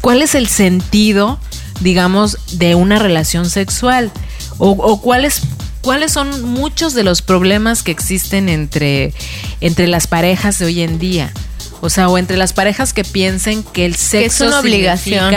cuál 0.00 0.22
es 0.22 0.34
el 0.34 0.48
sentido, 0.48 1.38
digamos, 1.80 2.38
de 2.52 2.74
una 2.74 2.98
relación 2.98 3.48
sexual. 3.48 4.12
O, 4.58 4.70
o 4.70 5.00
cuáles, 5.00 5.42
cuáles 5.80 6.12
son 6.12 6.42
muchos 6.42 6.94
de 6.94 7.02
los 7.02 7.22
problemas 7.22 7.82
que 7.82 7.90
existen 7.90 8.48
entre, 8.48 9.12
entre 9.60 9.86
las 9.86 10.06
parejas 10.06 10.58
de 10.58 10.66
hoy 10.66 10.82
en 10.82 10.98
día. 10.98 11.32
O 11.80 11.90
sea, 11.90 12.08
o 12.08 12.16
entre 12.16 12.38
las 12.38 12.54
parejas 12.54 12.94
que 12.94 13.04
piensen 13.04 13.62
que 13.62 13.84
el 13.84 13.94
sexo 13.94 14.46
una 14.46 14.60
obligación. 14.60 15.34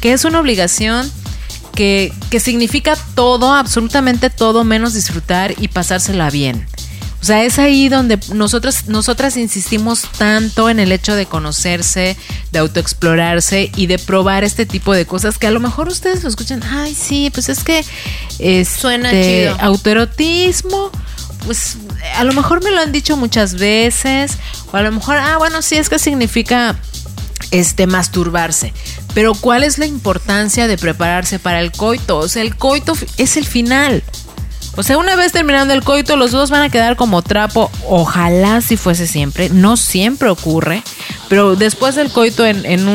que 0.00 0.12
es 0.12 0.24
una 0.24 0.38
obligación, 0.38 1.10
que, 1.78 2.12
que 2.28 2.40
significa 2.40 2.96
todo, 3.14 3.52
absolutamente 3.54 4.30
todo, 4.30 4.64
menos 4.64 4.94
disfrutar 4.94 5.54
y 5.60 5.68
pasársela 5.68 6.28
bien. 6.28 6.66
O 7.22 7.24
sea, 7.24 7.44
es 7.44 7.60
ahí 7.60 7.88
donde 7.88 8.18
nosotros, 8.34 8.88
nosotras 8.88 9.36
insistimos 9.36 10.02
tanto 10.18 10.70
en 10.70 10.80
el 10.80 10.90
hecho 10.90 11.14
de 11.14 11.26
conocerse, 11.26 12.16
de 12.50 12.58
autoexplorarse 12.58 13.70
y 13.76 13.86
de 13.86 14.00
probar 14.00 14.42
este 14.42 14.66
tipo 14.66 14.92
de 14.92 15.06
cosas 15.06 15.38
que 15.38 15.46
a 15.46 15.52
lo 15.52 15.60
mejor 15.60 15.86
ustedes 15.86 16.24
lo 16.24 16.28
escuchan, 16.28 16.64
ay, 16.64 16.96
sí, 16.96 17.30
pues 17.32 17.48
es 17.48 17.62
que 17.62 17.84
este, 18.40 18.64
Suena 18.80 19.12
chido. 19.12 19.56
autoerotismo, 19.60 20.90
pues 21.46 21.76
a 22.16 22.24
lo 22.24 22.32
mejor 22.32 22.60
me 22.64 22.72
lo 22.72 22.80
han 22.80 22.90
dicho 22.90 23.16
muchas 23.16 23.54
veces, 23.54 24.32
o 24.72 24.76
a 24.76 24.82
lo 24.82 24.90
mejor, 24.90 25.16
ah, 25.18 25.36
bueno, 25.38 25.62
sí, 25.62 25.76
es 25.76 25.88
que 25.88 26.00
significa 26.00 26.74
este 27.52 27.86
masturbarse. 27.86 28.74
Pero 29.18 29.34
¿cuál 29.34 29.64
es 29.64 29.78
la 29.78 29.86
importancia 29.86 30.68
de 30.68 30.78
prepararse 30.78 31.40
para 31.40 31.58
el 31.58 31.72
coito? 31.72 32.18
O 32.18 32.28
sea, 32.28 32.40
el 32.40 32.54
coito 32.54 32.92
es 33.16 33.36
el 33.36 33.46
final. 33.46 34.04
O 34.76 34.84
sea, 34.84 34.96
una 34.96 35.16
vez 35.16 35.32
terminando 35.32 35.74
el 35.74 35.82
coito, 35.82 36.14
los 36.14 36.30
dos 36.30 36.50
van 36.50 36.62
a 36.62 36.70
quedar 36.70 36.94
como 36.94 37.20
trapo. 37.22 37.68
Ojalá 37.88 38.60
si 38.60 38.76
fuese 38.76 39.08
siempre. 39.08 39.48
No 39.48 39.76
siempre 39.76 40.28
ocurre. 40.28 40.84
Pero 41.28 41.56
después 41.56 41.96
del 41.96 42.12
coito, 42.12 42.46
en, 42.46 42.64
en 42.64 42.86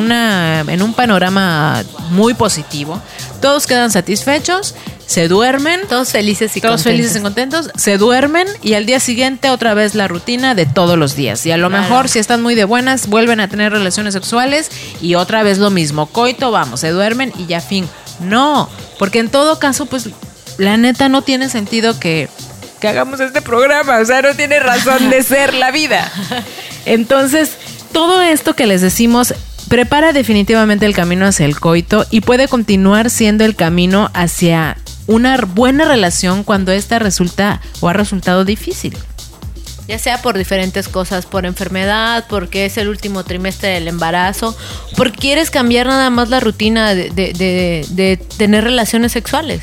un 0.82 0.94
panorama 0.94 1.84
muy 2.12 2.36
positivo, 2.36 3.02
todos 3.42 3.68
quedan 3.68 3.92
satisfechos, 3.92 4.76
se 5.06 5.28
duermen. 5.28 5.82
Todos 5.90 6.10
felices 6.12 6.56
y 6.58 6.62
Todos 6.62 6.82
contentos. 6.84 6.92
felices 6.92 7.18
y 7.18 7.22
contentos, 7.22 7.70
se 7.76 7.98
duermen 7.98 8.48
y 8.62 8.74
al 8.74 8.86
día 8.86 9.00
siguiente 9.00 9.50
otra 9.50 9.74
vez 9.74 9.96
la 9.96 10.08
rutina 10.08 10.56
de 10.56 10.66
todos 10.66 10.98
los 10.98 11.16
días. 11.16 11.46
Y 11.46 11.52
a 11.52 11.58
lo 11.58 11.70
Claro. 11.70 11.84
mejor 11.84 12.10
si 12.10 12.20
están 12.20 12.42
muy 12.42 12.56
de 12.56 12.64
buenas, 12.66 13.08
vuelven 13.08 13.40
a 13.40 13.48
tener 13.48 13.72
relaciones 13.72 14.14
sexuales 14.14 14.70
y 15.02 15.16
otra 15.16 15.44
vez 15.44 15.58
lo 15.58 15.70
mismo, 15.70 16.06
coito, 16.08 16.52
vamos, 16.52 16.80
se 16.80 16.90
duermen 16.90 17.32
y 17.38 17.46
ya 17.46 17.62
fin. 17.62 17.88
No, 18.20 18.70
porque 19.00 19.20
en 19.20 19.30
todo 19.30 19.60
caso, 19.60 19.86
pues 19.88 20.10
la 20.58 20.78
neta 20.78 21.10
no 21.10 21.22
tiene 21.24 21.50
sentido 21.50 22.00
que, 22.00 22.30
que 22.80 22.88
hagamos 22.88 23.20
este 23.20 23.42
programa, 23.42 23.98
o 24.00 24.06
sea, 24.06 24.22
no 24.22 24.34
tiene 24.36 24.60
razón 24.60 25.10
de 25.10 25.24
ser 25.24 25.54
la 25.54 25.72
vida. 25.72 26.12
Entonces, 26.86 27.52
todo 27.92 28.22
esto 28.22 28.56
que 28.56 28.68
les 28.68 28.82
decimos 28.82 29.34
prepara 29.70 30.14
definitivamente 30.14 30.86
el 30.86 30.94
camino 30.94 31.26
hacia 31.26 31.46
el 31.46 31.60
coito 31.60 32.06
y 32.12 32.22
puede 32.22 32.48
continuar 32.48 33.10
siendo 33.10 33.46
el 33.46 33.56
camino 33.56 34.12
hacia 34.14 34.78
una 35.08 35.38
buena 35.38 35.86
relación 35.86 36.44
cuando 36.44 36.72
esta 36.72 37.00
resulta 37.00 37.62
o 37.82 37.90
ha 37.90 37.94
resultado 37.94 38.46
difícil. 38.46 38.96
Ya 39.88 40.00
sea 40.00 40.22
por 40.22 40.38
diferentes 40.38 40.88
cosas, 40.88 41.26
por 41.26 41.46
enfermedad, 41.46 42.26
porque 42.30 42.66
es 42.66 42.78
el 42.78 42.88
último 42.88 43.26
trimestre 43.26 43.70
del 43.70 43.90
embarazo, 43.90 44.56
porque 44.96 45.18
quieres 45.18 45.50
cambiar 45.50 45.88
nada 45.88 46.10
más 46.10 46.30
la 46.30 46.40
rutina 46.40 46.96
de, 46.96 47.10
de- 47.10 47.34
de- 47.34 47.86
de 47.90 48.18
tener 48.38 48.64
relaciones 48.64 49.12
sexuales. 49.12 49.62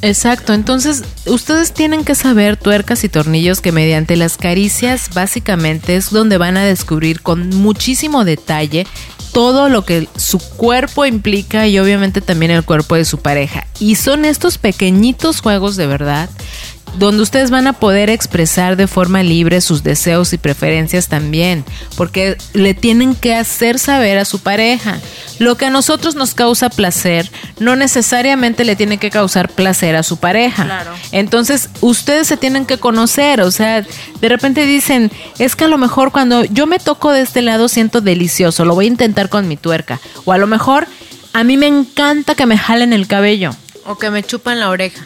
Exacto, 0.00 0.52
entonces 0.52 1.02
ustedes 1.26 1.72
tienen 1.72 2.04
que 2.04 2.14
saber, 2.14 2.56
tuercas 2.58 3.04
y 3.04 3.08
tornillos, 3.08 3.60
que 3.62 3.72
mediante 3.72 4.16
las 4.16 4.36
caricias 4.36 5.08
básicamente 5.14 5.96
es 5.96 6.10
donde 6.10 6.36
van 6.36 6.58
a 6.58 6.64
descubrir 6.64 7.22
con 7.22 7.48
muchísimo 7.50 8.24
detalle 8.26 8.86
todo 9.34 9.68
lo 9.68 9.84
que 9.84 10.08
su 10.16 10.38
cuerpo 10.38 11.04
implica 11.04 11.66
y 11.66 11.78
obviamente 11.80 12.20
también 12.20 12.52
el 12.52 12.64
cuerpo 12.64 12.94
de 12.94 13.04
su 13.04 13.18
pareja. 13.18 13.66
Y 13.80 13.96
son 13.96 14.24
estos 14.24 14.58
pequeñitos 14.58 15.40
juegos 15.40 15.74
de 15.74 15.88
verdad 15.88 16.30
donde 16.98 17.22
ustedes 17.22 17.50
van 17.50 17.66
a 17.66 17.72
poder 17.72 18.10
expresar 18.10 18.76
de 18.76 18.86
forma 18.86 19.22
libre 19.22 19.60
sus 19.60 19.82
deseos 19.82 20.32
y 20.32 20.38
preferencias 20.38 21.08
también, 21.08 21.64
porque 21.96 22.36
le 22.52 22.74
tienen 22.74 23.14
que 23.14 23.34
hacer 23.34 23.78
saber 23.78 24.18
a 24.18 24.24
su 24.24 24.38
pareja. 24.40 24.98
Lo 25.38 25.56
que 25.56 25.66
a 25.66 25.70
nosotros 25.70 26.14
nos 26.14 26.34
causa 26.34 26.70
placer 26.70 27.30
no 27.58 27.76
necesariamente 27.76 28.64
le 28.64 28.76
tiene 28.76 28.98
que 28.98 29.10
causar 29.10 29.48
placer 29.48 29.96
a 29.96 30.02
su 30.02 30.18
pareja. 30.18 30.64
Claro. 30.64 30.92
Entonces, 31.12 31.70
ustedes 31.80 32.26
se 32.28 32.36
tienen 32.36 32.66
que 32.66 32.78
conocer, 32.78 33.40
o 33.40 33.50
sea, 33.50 33.84
de 34.20 34.28
repente 34.28 34.66
dicen, 34.66 35.10
es 35.38 35.56
que 35.56 35.64
a 35.64 35.68
lo 35.68 35.78
mejor 35.78 36.12
cuando 36.12 36.44
yo 36.44 36.66
me 36.66 36.78
toco 36.78 37.10
de 37.10 37.22
este 37.22 37.42
lado 37.42 37.68
siento 37.68 38.00
delicioso, 38.00 38.64
lo 38.64 38.74
voy 38.74 38.86
a 38.86 38.88
intentar 38.88 39.28
con 39.28 39.48
mi 39.48 39.56
tuerca. 39.56 40.00
O 40.24 40.32
a 40.32 40.38
lo 40.38 40.46
mejor 40.46 40.86
a 41.32 41.42
mí 41.42 41.56
me 41.56 41.66
encanta 41.66 42.34
que 42.34 42.46
me 42.46 42.56
jalen 42.56 42.92
el 42.92 43.08
cabello. 43.08 43.50
O 43.86 43.98
que 43.98 44.10
me 44.10 44.22
chupan 44.22 44.60
la 44.60 44.70
oreja. 44.70 45.04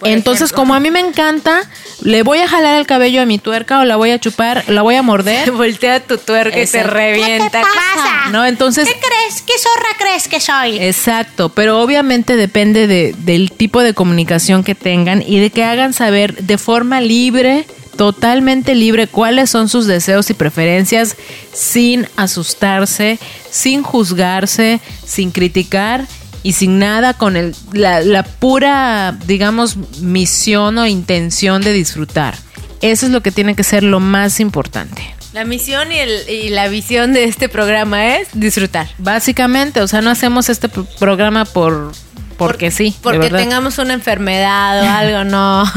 Por 0.00 0.08
Entonces, 0.08 0.46
ejemplo. 0.46 0.56
como 0.62 0.74
a 0.74 0.80
mí 0.80 0.90
me 0.90 0.98
encanta, 1.00 1.60
le 2.02 2.22
voy 2.22 2.38
a 2.38 2.48
jalar 2.48 2.78
el 2.80 2.86
cabello 2.86 3.20
a 3.22 3.26
mi 3.26 3.38
tuerca 3.38 3.78
o 3.80 3.84
la 3.84 3.96
voy 3.96 4.10
a 4.10 4.18
chupar, 4.18 4.64
la 4.68 4.82
voy 4.82 4.96
a 4.96 5.02
morder. 5.02 5.50
Voltea 5.52 6.00
tu 6.00 6.18
tuerca 6.18 6.60
y 6.60 6.66
te 6.66 6.82
revienta. 6.82 7.60
pasa? 7.60 8.30
¿No? 8.32 8.44
Entonces, 8.46 8.88
¿Qué 8.88 8.94
crees? 8.98 9.42
¿Qué 9.42 9.52
zorra 9.58 9.88
crees 9.98 10.26
que 10.26 10.40
soy? 10.40 10.78
Exacto, 10.78 11.50
pero 11.50 11.80
obviamente 11.80 12.36
depende 12.36 12.86
de- 12.86 13.14
del 13.18 13.52
tipo 13.52 13.82
de 13.82 13.94
comunicación 13.94 14.64
que 14.64 14.74
tengan 14.74 15.22
y 15.24 15.38
de 15.38 15.50
que 15.50 15.62
hagan 15.64 15.92
saber 15.92 16.34
de 16.42 16.58
forma 16.58 17.00
libre, 17.00 17.66
totalmente 17.96 18.74
libre, 18.74 19.06
cuáles 19.06 19.50
son 19.50 19.68
sus 19.68 19.86
deseos 19.86 20.30
y 20.30 20.34
preferencias 20.34 21.16
sin 21.52 22.08
asustarse, 22.16 23.18
sin 23.50 23.82
juzgarse, 23.82 24.80
sin 25.04 25.30
criticar 25.30 26.06
y 26.42 26.52
sin 26.52 26.78
nada 26.78 27.14
con 27.14 27.36
el, 27.36 27.54
la, 27.72 28.00
la 28.00 28.22
pura, 28.22 29.16
digamos, 29.26 29.76
misión 30.00 30.78
o 30.78 30.86
intención 30.86 31.62
de 31.62 31.72
disfrutar. 31.72 32.34
Eso 32.80 33.06
es 33.06 33.12
lo 33.12 33.22
que 33.22 33.30
tiene 33.30 33.54
que 33.54 33.62
ser 33.64 33.82
lo 33.82 34.00
más 34.00 34.40
importante. 34.40 35.02
La 35.32 35.44
misión 35.44 35.92
y, 35.92 35.98
el- 35.98 36.28
y 36.28 36.48
la 36.48 36.68
visión 36.68 37.12
de 37.12 37.24
este 37.24 37.48
programa 37.48 38.16
es 38.16 38.28
disfrutar. 38.32 38.88
Básicamente, 38.98 39.80
o 39.80 39.86
sea, 39.86 40.00
no 40.00 40.10
hacemos 40.10 40.48
este 40.48 40.68
pro- 40.68 40.86
programa 40.98 41.44
por 41.44 41.92
porque 42.36 42.70
sí, 42.70 42.96
Porque 43.02 43.28
tengamos 43.28 43.76
una 43.76 43.92
enfermedad 43.92 44.82
o 44.82 44.88
algo, 44.88 45.24
no. 45.30 45.70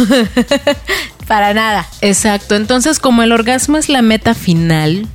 Para 1.28 1.54
nada. 1.54 1.86
Exacto, 2.02 2.56
entonces 2.56 3.00
como 3.00 3.22
el 3.24 3.32
orgasmo 3.32 3.78
es 3.78 3.90
la 3.90 4.02
meta 4.02 4.34
final, 4.34 5.08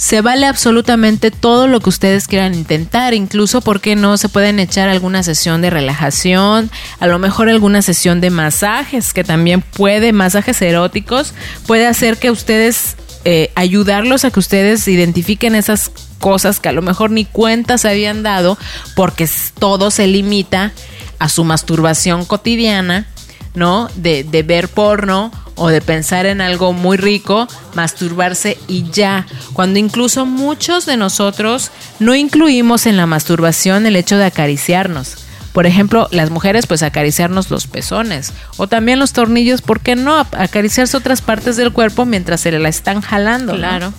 se 0.00 0.22
vale 0.22 0.46
absolutamente 0.46 1.30
todo 1.30 1.68
lo 1.68 1.80
que 1.80 1.90
ustedes 1.90 2.26
quieran 2.26 2.54
intentar, 2.54 3.12
incluso 3.12 3.60
porque 3.60 3.96
no 3.96 4.16
se 4.16 4.30
pueden 4.30 4.58
echar 4.58 4.88
alguna 4.88 5.22
sesión 5.22 5.60
de 5.60 5.68
relajación, 5.68 6.70
a 7.00 7.06
lo 7.06 7.18
mejor 7.18 7.50
alguna 7.50 7.82
sesión 7.82 8.22
de 8.22 8.30
masajes, 8.30 9.12
que 9.12 9.24
también 9.24 9.60
puede, 9.60 10.14
masajes 10.14 10.62
eróticos, 10.62 11.34
puede 11.66 11.86
hacer 11.86 12.16
que 12.16 12.30
ustedes, 12.30 12.96
eh, 13.26 13.52
ayudarlos 13.56 14.24
a 14.24 14.30
que 14.30 14.40
ustedes 14.40 14.88
identifiquen 14.88 15.54
esas 15.54 15.90
cosas 16.18 16.60
que 16.60 16.70
a 16.70 16.72
lo 16.72 16.80
mejor 16.80 17.10
ni 17.10 17.26
cuenta 17.26 17.76
se 17.76 17.90
habían 17.90 18.22
dado, 18.22 18.56
porque 18.96 19.28
todo 19.58 19.90
se 19.90 20.06
limita 20.06 20.72
a 21.18 21.28
su 21.28 21.44
masturbación 21.44 22.24
cotidiana 22.24 23.06
¿no? 23.54 23.88
De, 23.96 24.24
de 24.24 24.42
ver 24.42 24.68
porno 24.68 25.30
o 25.54 25.68
de 25.68 25.80
pensar 25.80 26.26
en 26.26 26.40
algo 26.40 26.72
muy 26.72 26.96
rico, 26.96 27.46
masturbarse 27.74 28.56
y 28.66 28.90
ya. 28.90 29.26
Cuando 29.52 29.78
incluso 29.78 30.24
muchos 30.24 30.86
de 30.86 30.96
nosotros 30.96 31.70
no 31.98 32.14
incluimos 32.14 32.86
en 32.86 32.96
la 32.96 33.06
masturbación 33.06 33.86
el 33.86 33.96
hecho 33.96 34.16
de 34.16 34.24
acariciarnos. 34.24 35.16
Por 35.52 35.66
ejemplo, 35.66 36.08
las 36.12 36.30
mujeres 36.30 36.66
pues 36.66 36.82
acariciarnos 36.82 37.50
los 37.50 37.66
pezones 37.66 38.32
o 38.56 38.68
también 38.68 38.98
los 38.98 39.12
tornillos, 39.12 39.62
¿por 39.62 39.80
qué 39.80 39.96
no? 39.96 40.16
Acariciarse 40.18 40.96
otras 40.96 41.22
partes 41.22 41.56
del 41.56 41.72
cuerpo 41.72 42.06
mientras 42.06 42.40
se 42.40 42.52
la 42.52 42.68
están 42.68 43.00
jalando. 43.00 43.52
¿no? 43.52 43.58
Claro. 43.58 43.92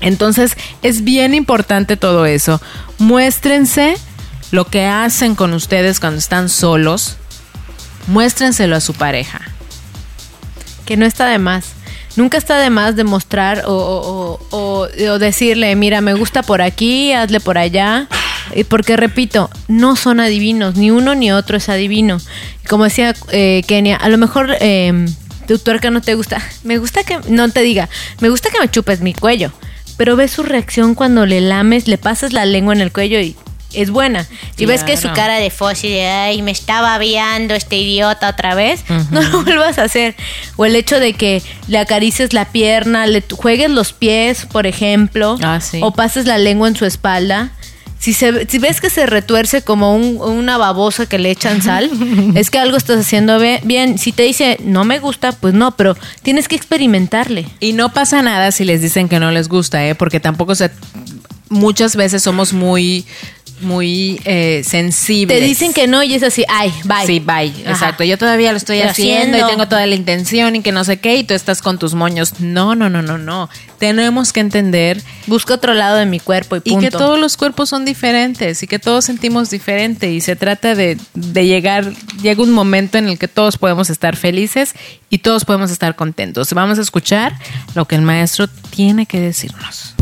Entonces 0.00 0.56
es 0.82 1.02
bien 1.02 1.34
importante 1.34 1.96
todo 1.96 2.26
eso. 2.26 2.60
Muéstrense 2.98 3.96
lo 4.50 4.66
que 4.66 4.86
hacen 4.86 5.34
con 5.34 5.54
ustedes 5.54 6.00
cuando 6.00 6.18
están 6.18 6.48
solos. 6.48 7.16
Muéstrenselo 8.06 8.76
a 8.76 8.80
su 8.80 8.94
pareja. 8.94 9.40
Que 10.84 10.96
no 10.96 11.06
está 11.06 11.26
de 11.26 11.38
más. 11.38 11.72
Nunca 12.16 12.38
está 12.38 12.58
de 12.58 12.70
más 12.70 12.94
demostrar 12.94 13.64
o, 13.66 14.38
o- 14.50 14.88
decirle, 15.18 15.74
mira, 15.74 16.00
me 16.00 16.14
gusta 16.14 16.42
por 16.42 16.62
aquí, 16.62 17.12
hazle 17.12 17.40
por 17.40 17.58
allá. 17.58 18.06
Porque 18.68 18.96
repito, 18.96 19.50
no 19.68 19.96
son 19.96 20.20
adivinos, 20.20 20.76
ni 20.76 20.90
uno 20.90 21.14
ni 21.14 21.32
otro 21.32 21.56
es 21.56 21.68
adivino. 21.68 22.18
Como 22.68 22.84
decía 22.84 23.14
eh, 23.30 23.62
Kenia, 23.66 23.96
a 23.96 24.08
lo 24.10 24.18
mejor 24.18 24.54
eh, 24.60 25.06
tu 25.48 25.58
tuerca 25.58 25.90
no 25.90 26.00
te 26.02 26.14
gusta. 26.14 26.40
Me 26.62 26.78
gusta 26.78 27.02
que, 27.04 27.18
no 27.28 27.48
te 27.50 27.62
diga, 27.62 27.88
me 28.20 28.28
gusta 28.28 28.50
que 28.50 28.60
me 28.60 28.70
chupes 28.70 29.00
mi 29.00 29.14
cuello. 29.14 29.50
Pero 29.96 30.14
ves 30.16 30.32
su 30.32 30.42
reacción 30.42 30.94
cuando 30.94 31.24
le 31.24 31.40
lames, 31.40 31.88
le 31.88 31.98
pasas 31.98 32.32
la 32.32 32.44
lengua 32.44 32.74
en 32.74 32.80
el 32.80 32.92
cuello 32.92 33.18
y 33.20 33.34
es 33.74 33.90
buena. 33.90 34.26
Si 34.56 34.66
ves 34.66 34.84
que 34.84 34.96
su 34.96 35.08
cara 35.12 35.36
de 35.36 35.50
fósil, 35.50 35.90
de, 35.90 36.06
ay, 36.06 36.42
me 36.42 36.50
estaba 36.50 36.96
viando 36.98 37.54
este 37.54 37.76
idiota 37.76 38.28
otra 38.30 38.54
vez, 38.54 38.84
no 39.10 39.22
lo 39.22 39.42
vuelvas 39.42 39.78
a 39.78 39.84
hacer. 39.84 40.14
O 40.56 40.64
el 40.64 40.76
hecho 40.76 41.00
de 41.00 41.12
que 41.14 41.42
le 41.68 41.78
acarices 41.78 42.32
la 42.32 42.46
pierna, 42.46 43.06
le 43.06 43.22
juegues 43.30 43.70
los 43.70 43.92
pies, 43.92 44.46
por 44.50 44.66
ejemplo, 44.66 45.36
Ah, 45.42 45.60
sí. 45.60 45.80
o 45.82 45.92
pases 45.92 46.26
la 46.26 46.38
lengua 46.38 46.68
en 46.68 46.76
su 46.76 46.84
espalda. 46.86 47.50
Si, 47.98 48.12
se, 48.12 48.46
si 48.50 48.58
ves 48.58 48.82
que 48.82 48.90
se 48.90 49.06
retuerce 49.06 49.62
como 49.62 49.96
un- 49.96 50.18
una 50.20 50.58
babosa 50.58 51.06
que 51.06 51.18
le 51.18 51.30
echan 51.30 51.62
sal, 51.62 51.90
es 52.34 52.50
que 52.50 52.58
algo 52.58 52.76
estás 52.76 52.98
haciendo 53.00 53.38
bien. 53.62 53.96
Si 53.96 54.12
te 54.12 54.24
dice 54.24 54.58
no 54.62 54.84
me 54.84 54.98
gusta, 54.98 55.32
pues 55.32 55.54
no, 55.54 55.74
pero 55.74 55.96
tienes 56.22 56.46
que 56.46 56.54
experimentarle. 56.54 57.46
Y 57.60 57.72
no 57.72 57.94
pasa 57.94 58.20
nada 58.20 58.52
si 58.52 58.64
les 58.64 58.82
dicen 58.82 59.08
que 59.08 59.18
no 59.20 59.30
les 59.30 59.48
gusta, 59.48 59.86
¿eh? 59.86 59.94
Porque 59.94 60.20
tampoco 60.20 60.54
se... 60.54 60.70
Muchas 61.48 61.94
veces 61.96 62.22
somos 62.22 62.52
muy, 62.52 63.06
muy 63.60 64.20
eh, 64.24 64.62
sensibles. 64.64 65.38
Te 65.38 65.44
dicen 65.44 65.72
que 65.72 65.86
no 65.86 66.02
y 66.02 66.14
es 66.14 66.22
así, 66.22 66.44
ay, 66.48 66.72
bye. 66.84 67.06
Sí, 67.06 67.20
bye. 67.20 67.52
Ajá. 67.64 67.70
Exacto. 67.70 68.04
Yo 68.04 68.18
todavía 68.18 68.50
lo 68.52 68.58
estoy 68.58 68.80
haciendo, 68.80 69.36
haciendo. 69.36 69.46
y 69.46 69.50
tengo 69.50 69.68
toda 69.68 69.86
la 69.86 69.94
intención 69.94 70.56
y 70.56 70.62
que 70.62 70.72
no 70.72 70.84
sé 70.84 70.98
qué, 70.98 71.16
y 71.16 71.24
tú 71.24 71.34
estás 71.34 71.62
con 71.62 71.78
tus 71.78 71.94
moños. 71.94 72.40
No, 72.40 72.74
no, 72.74 72.90
no, 72.90 73.02
no, 73.02 73.18
no. 73.18 73.48
Tenemos 73.78 74.32
que 74.32 74.40
entender 74.40 75.02
Busca 75.26 75.54
otro 75.54 75.74
lado 75.74 75.96
de 75.96 76.06
mi 76.06 76.20
cuerpo 76.20 76.56
y 76.56 76.60
y 76.64 76.70
punto. 76.72 76.80
que 76.80 76.90
todos 76.90 77.18
los 77.18 77.36
cuerpos 77.36 77.68
son 77.68 77.84
diferentes 77.84 78.62
y 78.62 78.66
que 78.66 78.78
todos 78.78 79.04
sentimos 79.04 79.50
diferente 79.50 80.10
y 80.10 80.20
se 80.20 80.36
trata 80.36 80.74
de, 80.74 80.98
de 81.14 81.46
llegar, 81.46 81.92
llega 82.22 82.42
un 82.42 82.52
momento 82.52 82.98
en 82.98 83.08
el 83.08 83.18
que 83.18 83.28
todos 83.28 83.58
podemos 83.58 83.90
estar 83.90 84.16
felices 84.16 84.74
y 85.10 85.18
todos 85.18 85.44
podemos 85.44 85.70
estar 85.70 85.96
contentos. 85.96 86.52
Vamos 86.52 86.78
a 86.78 86.82
escuchar 86.82 87.38
lo 87.74 87.86
que 87.86 87.96
el 87.96 88.02
maestro 88.02 88.48
tiene 88.70 89.06
que 89.06 89.20
decirnos. 89.20 89.94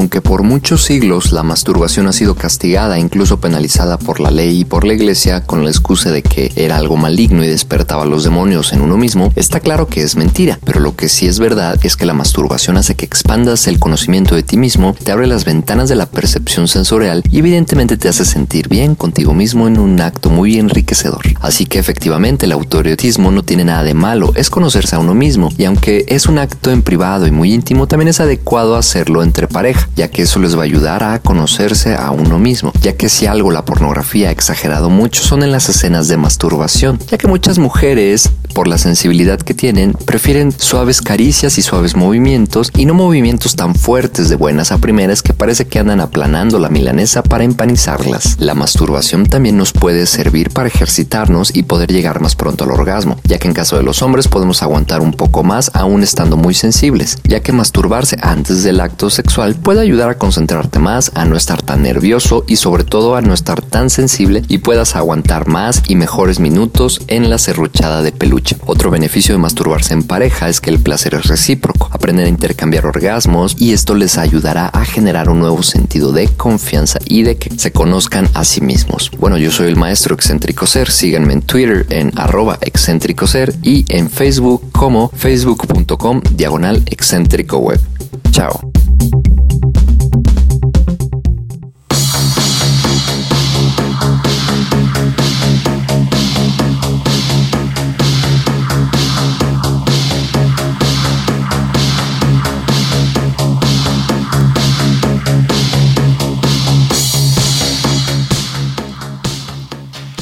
Aunque 0.00 0.22
por 0.22 0.44
muchos 0.44 0.82
siglos 0.84 1.30
la 1.30 1.42
masturbación 1.42 2.06
ha 2.06 2.14
sido 2.14 2.34
castigada, 2.34 2.98
incluso 2.98 3.38
penalizada 3.38 3.98
por 3.98 4.18
la 4.18 4.30
ley 4.30 4.60
y 4.60 4.64
por 4.64 4.86
la 4.86 4.94
iglesia 4.94 5.42
con 5.42 5.62
la 5.62 5.68
excusa 5.68 6.10
de 6.10 6.22
que 6.22 6.50
era 6.56 6.78
algo 6.78 6.96
maligno 6.96 7.44
y 7.44 7.48
despertaba 7.48 8.04
a 8.04 8.06
los 8.06 8.24
demonios 8.24 8.72
en 8.72 8.80
uno 8.80 8.96
mismo, 8.96 9.30
está 9.36 9.60
claro 9.60 9.88
que 9.88 10.00
es 10.00 10.16
mentira. 10.16 10.58
Pero 10.64 10.80
lo 10.80 10.96
que 10.96 11.10
sí 11.10 11.26
es 11.26 11.38
verdad 11.38 11.78
es 11.82 11.96
que 11.96 12.06
la 12.06 12.14
masturbación 12.14 12.78
hace 12.78 12.94
que 12.94 13.04
expandas 13.04 13.66
el 13.66 13.78
conocimiento 13.78 14.34
de 14.34 14.42
ti 14.42 14.56
mismo, 14.56 14.94
te 15.04 15.12
abre 15.12 15.26
las 15.26 15.44
ventanas 15.44 15.90
de 15.90 15.96
la 15.96 16.06
percepción 16.06 16.66
sensorial 16.66 17.22
y 17.30 17.40
evidentemente 17.40 17.98
te 17.98 18.08
hace 18.08 18.24
sentir 18.24 18.68
bien 18.68 18.94
contigo 18.94 19.34
mismo 19.34 19.68
en 19.68 19.78
un 19.78 20.00
acto 20.00 20.30
muy 20.30 20.58
enriquecedor. 20.58 21.26
Así 21.42 21.66
que 21.66 21.78
efectivamente 21.78 22.46
el 22.46 22.52
autoerotismo 22.52 23.30
no 23.32 23.42
tiene 23.42 23.66
nada 23.66 23.82
de 23.82 23.92
malo, 23.92 24.32
es 24.34 24.48
conocerse 24.48 24.96
a 24.96 24.98
uno 24.98 25.14
mismo 25.14 25.50
y 25.58 25.66
aunque 25.66 26.06
es 26.08 26.24
un 26.24 26.38
acto 26.38 26.70
en 26.70 26.80
privado 26.80 27.26
y 27.26 27.30
muy 27.30 27.52
íntimo, 27.52 27.86
también 27.86 28.08
es 28.08 28.20
adecuado 28.20 28.76
hacerlo 28.76 29.22
entre 29.22 29.46
pareja. 29.46 29.89
Ya 29.96 30.08
que 30.08 30.22
eso 30.22 30.38
les 30.38 30.56
va 30.56 30.62
a 30.62 30.64
ayudar 30.64 31.02
a 31.02 31.18
conocerse 31.18 31.94
a 31.94 32.10
uno 32.10 32.38
mismo, 32.38 32.72
ya 32.80 32.94
que 32.96 33.08
si 33.08 33.26
algo 33.26 33.50
la 33.50 33.64
pornografía 33.64 34.28
ha 34.28 34.32
exagerado 34.32 34.90
mucho 34.90 35.22
son 35.22 35.42
en 35.42 35.52
las 35.52 35.68
escenas 35.68 36.08
de 36.08 36.16
masturbación, 36.16 36.98
ya 37.10 37.18
que 37.18 37.28
muchas 37.28 37.58
mujeres, 37.58 38.30
por 38.54 38.66
la 38.66 38.78
sensibilidad 38.78 39.38
que 39.38 39.54
tienen, 39.54 39.92
prefieren 39.92 40.52
suaves 40.52 41.00
caricias 41.00 41.58
y 41.58 41.62
suaves 41.62 41.96
movimientos 41.96 42.70
y 42.76 42.84
no 42.84 42.94
movimientos 42.94 43.56
tan 43.56 43.74
fuertes 43.74 44.28
de 44.28 44.36
buenas 44.36 44.72
a 44.72 44.78
primeras 44.78 45.22
que 45.22 45.34
parece 45.34 45.66
que 45.66 45.78
andan 45.78 46.00
aplanando 46.00 46.58
la 46.58 46.68
milanesa 46.68 47.22
para 47.22 47.44
empanizarlas. 47.44 48.36
La 48.38 48.54
masturbación 48.54 49.26
también 49.26 49.56
nos 49.56 49.72
puede 49.72 50.06
servir 50.06 50.50
para 50.50 50.68
ejercitarnos 50.68 51.54
y 51.54 51.62
poder 51.62 51.92
llegar 51.92 52.20
más 52.20 52.34
pronto 52.34 52.64
al 52.64 52.70
orgasmo, 52.70 53.16
ya 53.24 53.38
que 53.38 53.48
en 53.48 53.54
caso 53.54 53.76
de 53.76 53.82
los 53.82 54.02
hombres 54.02 54.28
podemos 54.28 54.62
aguantar 54.62 55.00
un 55.00 55.12
poco 55.12 55.42
más 55.42 55.70
aún 55.74 56.02
estando 56.02 56.36
muy 56.36 56.54
sensibles, 56.54 57.18
ya 57.24 57.40
que 57.40 57.52
masturbarse 57.52 58.16
antes 58.20 58.62
del 58.62 58.80
acto 58.80 59.10
sexual 59.10 59.54
puede 59.54 59.79
ayudar 59.82 60.10
a 60.10 60.18
concentrarte 60.18 60.78
más, 60.78 61.12
a 61.14 61.24
no 61.24 61.36
estar 61.36 61.62
tan 61.62 61.82
nervioso 61.82 62.44
y 62.46 62.56
sobre 62.56 62.84
todo 62.84 63.16
a 63.16 63.22
no 63.22 63.34
estar 63.34 63.62
tan 63.62 63.90
sensible 63.90 64.42
y 64.48 64.58
puedas 64.58 64.96
aguantar 64.96 65.48
más 65.48 65.82
y 65.88 65.96
mejores 65.96 66.40
minutos 66.40 67.00
en 67.08 67.30
la 67.30 67.38
serruchada 67.38 68.02
de 68.02 68.12
peluche. 68.12 68.56
Otro 68.66 68.90
beneficio 68.90 69.34
de 69.34 69.40
masturbarse 69.40 69.94
en 69.94 70.02
pareja 70.02 70.48
es 70.48 70.60
que 70.60 70.70
el 70.70 70.80
placer 70.80 71.14
es 71.14 71.26
recíproco, 71.26 71.88
aprender 71.92 72.26
a 72.26 72.30
intercambiar 72.30 72.86
orgasmos 72.86 73.56
y 73.58 73.72
esto 73.72 73.94
les 73.94 74.18
ayudará 74.18 74.66
a 74.66 74.84
generar 74.84 75.28
un 75.28 75.40
nuevo 75.40 75.62
sentido 75.62 76.12
de 76.12 76.28
confianza 76.28 76.98
y 77.04 77.22
de 77.22 77.36
que 77.36 77.50
se 77.58 77.72
conozcan 77.72 78.28
a 78.34 78.44
sí 78.44 78.60
mismos. 78.60 79.10
Bueno, 79.18 79.38
yo 79.38 79.50
soy 79.50 79.68
el 79.68 79.76
maestro 79.76 80.14
excéntrico 80.14 80.66
ser, 80.66 80.90
síganme 80.90 81.32
en 81.32 81.42
Twitter 81.42 81.86
en 81.90 82.12
arroba 82.16 82.58
excéntrico 82.60 83.26
ser 83.26 83.54
y 83.62 83.84
en 83.88 84.10
Facebook 84.10 84.70
como 84.72 85.10
facebook.com 85.10 86.20
diagonal 86.34 86.82
excéntrico 86.86 87.58
web. 87.58 87.80
Chao. 88.30 88.60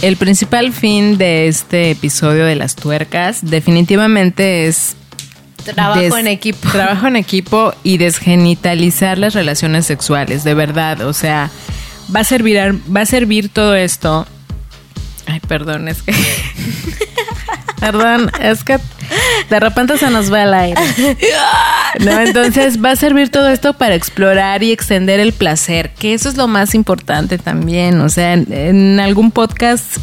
El 0.03 0.17
principal 0.17 0.73
fin 0.73 1.19
de 1.19 1.49
este 1.49 1.91
episodio 1.91 2.45
de 2.45 2.55
las 2.55 2.77
tuercas 2.77 3.39
definitivamente 3.43 4.67
es 4.67 4.95
Trabajo 5.65 6.01
des- 6.01 6.15
en 6.15 6.29
equipo. 6.29 6.69
Trabajo 6.73 7.09
en 7.09 7.17
equipo 7.17 7.75
y 7.83 7.99
desgenitalizar 7.99 9.19
las 9.19 9.35
relaciones 9.35 9.87
sexuales, 9.87 10.45
de 10.45 10.55
verdad. 10.55 11.01
O 11.03 11.13
sea, 11.13 11.51
va 12.15 12.21
a 12.21 12.25
servir, 12.25 12.59
va 12.95 13.01
a 13.03 13.07
servir 13.07 13.49
todo 13.49 13.75
esto. 13.75 14.27
Ay, 15.27 15.41
perdón, 15.41 15.89
es 15.89 16.01
que. 16.03 16.15
perdón, 17.81 18.31
es 18.41 18.65
que 18.65 18.79
de 19.49 19.61
repente 19.61 19.97
se 19.99 20.11
nos 20.11 20.33
va 20.33 20.43
el 20.43 20.55
aire. 20.55 20.81
No, 22.01 22.21
entonces 22.21 22.83
va 22.83 22.93
a 22.93 22.97
servir 22.97 23.31
todo 23.31 23.49
esto 23.49 23.73
para 23.73 23.95
explorar 23.95 24.63
y 24.63 24.73
extender 24.73 25.21
el 25.21 25.33
placer, 25.33 25.91
que 25.99 26.15
eso 26.15 26.29
es 26.29 26.37
lo 26.37 26.47
más 26.47 26.75
importante 26.75 27.39
también. 27.39 28.01
O 28.01 28.09
sea, 28.09 28.35
en, 28.35 28.53
en 28.53 29.01
algún 29.01 29.31
podcast, 29.31 29.97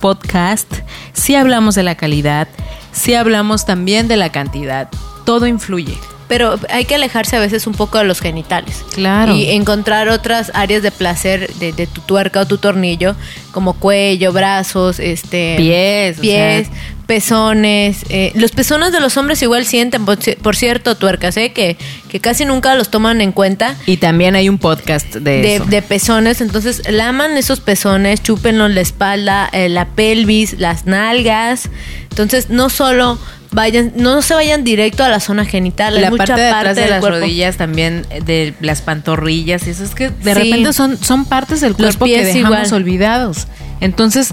podcast, 0.00 0.72
sí 1.12 1.34
hablamos 1.34 1.74
de 1.74 1.84
la 1.84 1.94
calidad, 1.94 2.48
sí 2.92 3.14
hablamos 3.14 3.64
también 3.64 4.08
de 4.08 4.16
la 4.16 4.30
cantidad. 4.30 4.88
Todo 5.24 5.46
influye. 5.46 5.96
Pero 6.32 6.58
hay 6.70 6.86
que 6.86 6.94
alejarse 6.94 7.36
a 7.36 7.40
veces 7.40 7.66
un 7.66 7.74
poco 7.74 7.98
de 7.98 8.04
los 8.04 8.20
genitales. 8.20 8.82
Claro. 8.94 9.36
Y 9.36 9.50
encontrar 9.50 10.08
otras 10.08 10.50
áreas 10.54 10.82
de 10.82 10.90
placer 10.90 11.52
de, 11.56 11.74
de 11.74 11.86
tu 11.86 12.00
tuerca 12.00 12.40
o 12.40 12.46
tu 12.46 12.56
tornillo, 12.56 13.14
como 13.50 13.74
cuello, 13.74 14.32
brazos, 14.32 14.98
este 14.98 15.56
Pies, 15.58 16.16
o 16.16 16.20
pies, 16.22 16.68
sea. 16.68 16.76
pezones. 17.06 17.98
eh, 18.08 18.32
los 18.34 18.52
pezones 18.52 18.92
de 18.92 19.00
los 19.00 19.18
hombres 19.18 19.42
igual 19.42 19.66
sienten, 19.66 20.06
por 20.06 20.56
cierto, 20.56 20.94
tuercas, 20.96 21.36
¿eh? 21.36 21.52
que, 21.52 21.76
que 22.08 22.18
casi 22.18 22.46
nunca 22.46 22.74
los 22.76 22.90
toman 22.90 23.20
en 23.20 23.32
cuenta. 23.32 23.76
Y 23.84 23.98
también 23.98 24.34
hay 24.34 24.48
un 24.48 24.56
podcast 24.56 25.14
de, 25.14 25.42
De, 25.42 25.54
eso. 25.56 25.64
de 25.66 25.82
pezones, 25.82 26.40
entonces 26.40 26.80
laman 26.90 27.36
esos 27.36 27.60
pezones, 27.60 28.22
chúpenlos 28.22 28.70
la 28.70 28.80
espalda, 28.80 29.50
eh, 29.52 29.68
la 29.68 29.84
pelvis, 29.90 30.58
las 30.58 30.86
nalgas. 30.86 31.68
Entonces, 32.08 32.48
no 32.48 32.70
solo 32.70 33.18
vayan, 33.52 33.92
no 33.96 34.20
se 34.22 34.34
vayan 34.34 34.64
directo 34.64 35.04
a 35.04 35.08
la 35.08 35.20
zona 35.20 35.44
genital, 35.44 35.94
hay 35.96 36.02
la 36.02 36.10
mucha 36.10 36.24
parte 36.26 36.40
de 36.42 36.48
atrás 36.48 36.76
de 36.76 36.88
las 36.88 37.00
cuerpo. 37.00 37.18
rodillas 37.20 37.56
también 37.56 38.06
eh, 38.10 38.20
de 38.20 38.54
las 38.60 38.82
pantorrillas 38.82 39.66
y 39.66 39.70
eso 39.70 39.84
es 39.84 39.94
que 39.94 40.10
de 40.10 40.34
Sí. 40.34 40.40
repente 40.40 40.72
son, 40.72 40.96
son 40.98 41.24
partes 41.26 41.60
del 41.60 41.74
cuerpo 41.74 42.06
que 42.06 42.24
dejamos 42.24 42.66
igual. 42.68 42.74
olvidados 42.82 43.46
entonces 43.80 44.30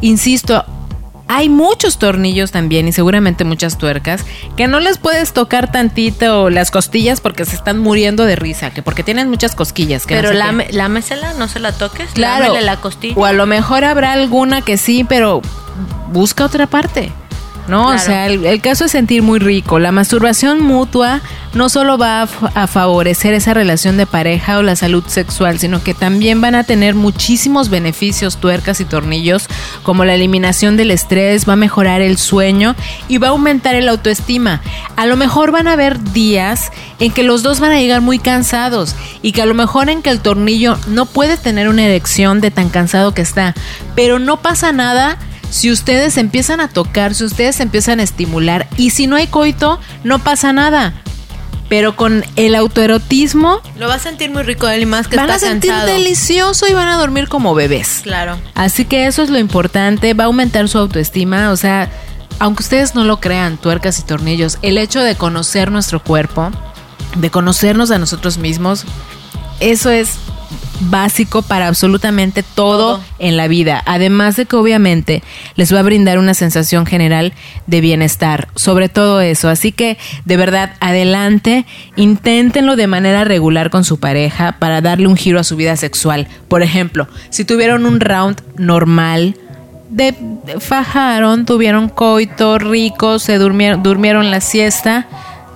insisto 0.00 0.64
hay 1.28 1.48
muchos 1.48 1.98
tornillos 1.98 2.50
también 2.50 2.88
y 2.88 2.92
seguramente 2.92 3.44
muchas 3.44 3.78
tuercas 3.78 4.22
que 4.56 4.66
no 4.68 4.80
les 4.80 4.98
puedes 4.98 5.32
tocar 5.32 5.70
tantito 5.72 6.50
las 6.50 6.70
costillas 6.70 7.20
porque 7.22 7.44
se 7.46 7.56
están 7.56 7.78
muriendo 7.78 8.24
de 8.24 8.36
risa 8.36 8.70
que 8.70 8.82
porque 8.82 9.02
tienen 9.02 9.30
muchas 9.30 9.54
cosquillas 9.54 10.04
que 10.04 10.14
no 10.14 10.20
Pero 10.20 10.28
sé 10.30 10.34
qué. 10.34 10.38
lame, 10.38 10.66
lámesela, 10.72 11.32
no 11.34 11.48
se 11.48 11.58
la 11.60 11.72
toques. 11.72 12.10
Claro. 12.12 12.44
Lámele 12.48 12.66
la 12.66 12.76
costilla. 12.76 13.14
O 13.16 13.24
a 13.24 13.32
lo 13.32 13.46
mejor 13.46 13.84
habrá 13.84 14.12
alguna 14.12 14.60
que 14.60 14.76
sí, 14.76 15.04
pero 15.04 15.40
busca 16.12 16.44
otra 16.44 16.66
parte. 16.66 17.10
¿No? 17.68 17.84
Claro. 17.84 17.96
O 17.96 17.98
sea, 18.04 18.26
el, 18.26 18.44
el 18.44 18.60
caso 18.60 18.86
es 18.86 18.90
sentir 18.90 19.22
muy 19.22 19.38
rico. 19.38 19.78
La 19.78 19.92
masturbación 19.92 20.60
mutua 20.60 21.20
no 21.54 21.68
solo 21.68 21.98
va 21.98 22.22
a, 22.22 22.28
a 22.54 22.66
favorecer 22.66 23.34
esa 23.34 23.54
relación 23.54 23.96
de 23.96 24.06
pareja 24.06 24.58
o 24.58 24.62
la 24.62 24.74
salud 24.74 25.04
sexual, 25.06 25.58
sino 25.58 25.82
que 25.82 25.94
también 25.94 26.40
van 26.40 26.54
a 26.54 26.64
tener 26.64 26.94
muchísimos 26.94 27.68
beneficios, 27.68 28.38
tuercas 28.38 28.80
y 28.80 28.84
tornillos, 28.84 29.46
como 29.82 30.04
la 30.04 30.14
eliminación 30.14 30.76
del 30.76 30.90
estrés, 30.90 31.48
va 31.48 31.52
a 31.52 31.56
mejorar 31.56 32.00
el 32.00 32.18
sueño 32.18 32.74
y 33.08 33.18
va 33.18 33.28
a 33.28 33.30
aumentar 33.30 33.74
el 33.74 33.88
autoestima. 33.88 34.60
A 34.96 35.06
lo 35.06 35.16
mejor 35.16 35.50
van 35.50 35.68
a 35.68 35.72
haber 35.72 36.02
días 36.12 36.72
en 36.98 37.12
que 37.12 37.22
los 37.22 37.42
dos 37.42 37.60
van 37.60 37.72
a 37.72 37.80
llegar 37.80 38.00
muy 38.00 38.18
cansados 38.18 38.96
y 39.22 39.32
que 39.32 39.42
a 39.42 39.46
lo 39.46 39.54
mejor 39.54 39.88
en 39.88 40.02
que 40.02 40.10
el 40.10 40.20
tornillo 40.20 40.78
no 40.88 41.06
puede 41.06 41.36
tener 41.36 41.68
una 41.68 41.84
erección 41.84 42.40
de 42.40 42.50
tan 42.50 42.70
cansado 42.70 43.12
que 43.14 43.22
está, 43.22 43.54
pero 43.94 44.18
no 44.18 44.38
pasa 44.38 44.72
nada 44.72 45.18
si 45.52 45.70
ustedes 45.70 46.16
empiezan 46.16 46.60
a 46.60 46.68
tocar, 46.68 47.14
si 47.14 47.24
ustedes 47.24 47.60
empiezan 47.60 48.00
a 48.00 48.02
estimular 48.02 48.66
y 48.78 48.88
si 48.88 49.06
no 49.06 49.16
hay 49.16 49.26
coito, 49.26 49.78
no 50.02 50.18
pasa 50.18 50.54
nada. 50.54 50.94
Pero 51.68 51.94
con 51.94 52.24
el 52.36 52.54
autoerotismo 52.54 53.60
Lo 53.78 53.86
va 53.86 53.96
a 53.96 53.98
sentir 53.98 54.30
muy 54.30 54.44
rico 54.44 54.66
él 54.68 54.82
y 54.82 54.86
más 54.86 55.08
que 55.08 55.16
van 55.16 55.28
está 55.30 55.36
a 55.36 55.50
sentir 55.50 55.70
cansado. 55.70 55.92
delicioso 55.92 56.66
y 56.68 56.72
van 56.72 56.88
a 56.88 56.96
dormir 56.96 57.28
como 57.28 57.54
bebés. 57.54 58.00
Claro. 58.02 58.38
Así 58.54 58.86
que 58.86 59.06
eso 59.06 59.22
es 59.22 59.28
lo 59.28 59.38
importante, 59.38 60.14
va 60.14 60.24
a 60.24 60.26
aumentar 60.28 60.68
su 60.68 60.78
autoestima, 60.78 61.50
o 61.50 61.56
sea, 61.56 61.90
aunque 62.38 62.62
ustedes 62.62 62.94
no 62.94 63.04
lo 63.04 63.20
crean, 63.20 63.58
tuercas 63.58 63.98
y 63.98 64.02
tornillos, 64.04 64.58
el 64.62 64.78
hecho 64.78 65.00
de 65.00 65.16
conocer 65.16 65.70
nuestro 65.70 66.02
cuerpo, 66.02 66.50
de 67.16 67.30
conocernos 67.30 67.90
a 67.90 67.98
nosotros 67.98 68.38
mismos, 68.38 68.84
eso 69.60 69.90
es 69.90 70.16
básico 70.90 71.42
para 71.42 71.68
absolutamente 71.68 72.42
todo, 72.42 72.96
Todo. 72.96 73.04
en 73.18 73.36
la 73.36 73.48
vida. 73.48 73.82
Además 73.86 74.36
de 74.36 74.46
que 74.46 74.56
obviamente 74.56 75.22
les 75.56 75.74
va 75.74 75.80
a 75.80 75.82
brindar 75.82 76.18
una 76.18 76.34
sensación 76.34 76.86
general 76.86 77.32
de 77.66 77.80
bienestar, 77.80 78.48
sobre 78.54 78.88
todo 78.88 79.20
eso. 79.20 79.48
Así 79.48 79.72
que 79.72 79.98
de 80.24 80.36
verdad, 80.36 80.74
adelante, 80.80 81.64
inténtenlo 81.96 82.76
de 82.76 82.86
manera 82.86 83.24
regular 83.24 83.70
con 83.70 83.84
su 83.84 83.98
pareja 84.00 84.56
para 84.58 84.80
darle 84.80 85.06
un 85.08 85.16
giro 85.16 85.38
a 85.40 85.44
su 85.44 85.56
vida 85.56 85.76
sexual. 85.76 86.26
Por 86.48 86.62
ejemplo, 86.62 87.06
si 87.30 87.44
tuvieron 87.44 87.86
un 87.86 88.00
round 88.00 88.40
normal, 88.56 89.36
de, 89.90 90.14
de- 90.46 90.58
fajaron, 90.58 91.44
tuvieron 91.44 91.88
coito 91.90 92.58
rico, 92.58 93.18
se 93.18 93.36
durmieron, 93.38 93.82
durmieron 93.82 94.30
la 94.30 94.40
siesta, 94.40 95.06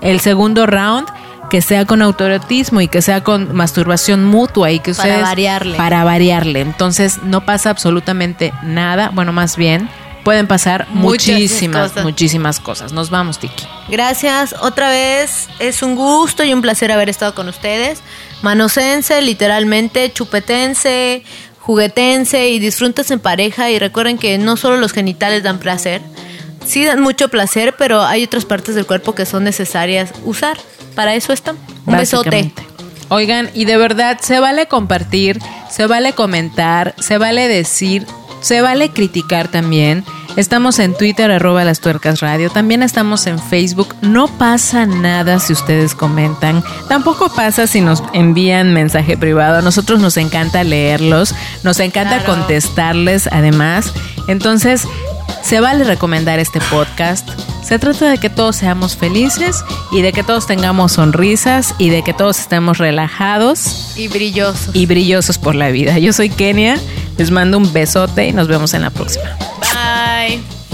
el 0.03 0.21
segundo 0.21 0.67
round 0.67 1.09
que 1.51 1.63
sea 1.63 1.85
con 1.85 2.03
autoerotismo 2.03 2.81
y 2.81 2.89
que 2.89 3.03
sea 3.03 3.23
con 3.23 3.55
masturbación 3.55 4.25
mutua 4.25 4.71
y 4.73 4.81
que 4.81 4.93
Para 4.95 5.09
ustedes 5.09 5.23
variarle. 5.23 5.77
para 5.77 6.05
variarle. 6.05 6.61
Entonces 6.61 7.23
no 7.23 7.45
pasa 7.45 7.71
absolutamente 7.71 8.53
nada, 8.63 9.11
bueno, 9.15 9.33
más 9.33 9.57
bien 9.57 9.89
pueden 10.25 10.49
pasar 10.49 10.89
Muchas 10.91 11.35
muchísimas, 11.37 11.91
cosas. 11.91 12.05
muchísimas 12.05 12.59
cosas. 12.61 12.93
Nos 12.93 13.11
vamos, 13.11 13.39
Tiki. 13.39 13.65
Gracias 13.89 14.57
otra 14.61 14.91
vez. 14.91 15.49
Es 15.61 15.85
un 15.85 15.95
gusto 15.95 16.43
y 16.43 16.53
un 16.53 16.63
placer 16.63 16.91
haber 16.91 17.09
estado 17.09 17.33
con 17.37 17.47
ustedes. 17.49 18.01
Manosense, 18.43 19.23
literalmente, 19.23 20.13
chupetense, 20.13 21.23
juguetense 21.61 22.49
y 22.49 22.59
disfrútense 22.59 23.15
en 23.15 23.21
pareja. 23.21 23.71
Y 23.71 23.79
recuerden 23.79 24.19
que 24.19 24.37
no 24.39 24.57
solo 24.57 24.79
los 24.79 24.93
genitales 24.93 25.45
dan 25.45 25.59
placer, 25.61 26.01
sí 26.67 26.85
dan 26.85 27.01
mucho 27.01 27.29
placer, 27.29 27.77
pero 27.79 28.03
hay 28.03 28.25
otras 28.25 28.45
partes 28.45 28.75
del 28.75 28.85
cuerpo 28.85 29.15
que 29.15 29.27
son 29.27 29.45
necesarias 29.45 30.11
usar. 30.25 30.59
Para 30.97 31.15
eso 31.15 31.33
están. 31.33 31.57
Un 31.87 31.97
besote. 31.97 32.53
Oigan, 33.09 33.51
y 33.55 33.67
de 33.67 33.77
verdad, 33.77 34.19
se 34.21 34.41
vale 34.41 34.67
compartir, 34.67 35.39
se 35.71 35.87
vale 35.87 36.13
comentar, 36.15 36.95
se 36.99 37.19
vale 37.19 37.47
decir, 37.47 38.05
se 38.41 38.61
vale 38.63 38.91
criticar 38.91 39.47
también. 39.47 40.05
Estamos 40.35 40.81
en 40.81 40.93
Twitter, 40.95 41.31
arroba 41.31 41.65
las 41.65 41.81
tuercas 41.81 42.21
radio. 42.21 42.51
También 42.51 42.83
estamos 42.83 43.27
en 43.27 43.39
Facebook. 43.39 43.95
No 44.03 44.27
pasa 44.29 44.85
nada 44.85 45.39
si 45.39 45.55
ustedes 45.55 45.95
comentan. 45.95 46.63
Tampoco 46.89 47.31
pasa 47.35 47.67
si 47.67 47.81
nos 47.81 48.03
envían 48.13 48.75
mensaje 48.75 49.17
privado. 49.17 49.59
A 49.59 49.63
nosotros 49.63 49.99
nos 50.01 50.19
encanta 50.19 50.63
leerlos. 50.63 51.35
Nos 51.63 51.81
encanta 51.81 52.19
Claro. 52.19 52.35
contestarles 52.41 53.29
además. 53.33 53.93
Entonces, 54.29 54.83
se 55.43 55.61
vale 55.61 55.85
recomendar 55.85 56.39
este 56.39 56.61
podcast. 56.71 57.29
Se 57.63 57.79
trata 57.79 58.09
de 58.11 58.19
que 58.19 58.31
todos 58.31 58.57
seamos 58.57 58.97
felices 58.97 59.65
y 59.91 60.01
de 60.03 60.13
que 60.13 60.23
todos 60.23 60.47
tengamos 60.47 60.93
sonrisas 60.93 61.75
y 61.79 61.89
de 61.91 62.03
que 62.03 62.13
todos 62.15 62.39
estemos 62.39 62.79
relajados 62.79 63.93
Y 63.97 64.07
brilloso. 64.09 64.71
y 64.73 64.87
brillosos 64.87 65.39
por 65.39 65.55
la 65.57 65.71
vida. 65.71 65.99
Yo 65.99 66.13
soy 66.13 66.31
Kenia, 66.31 66.79
les 67.19 67.31
mando 67.31 67.59
un 67.59 67.73
besote 67.73 68.29
y 68.29 68.33
nos 68.33 68.47
vemos 68.49 68.73
en 68.75 68.83
la 68.83 68.91
próxima. 68.91 69.25
Bye. 69.61 70.66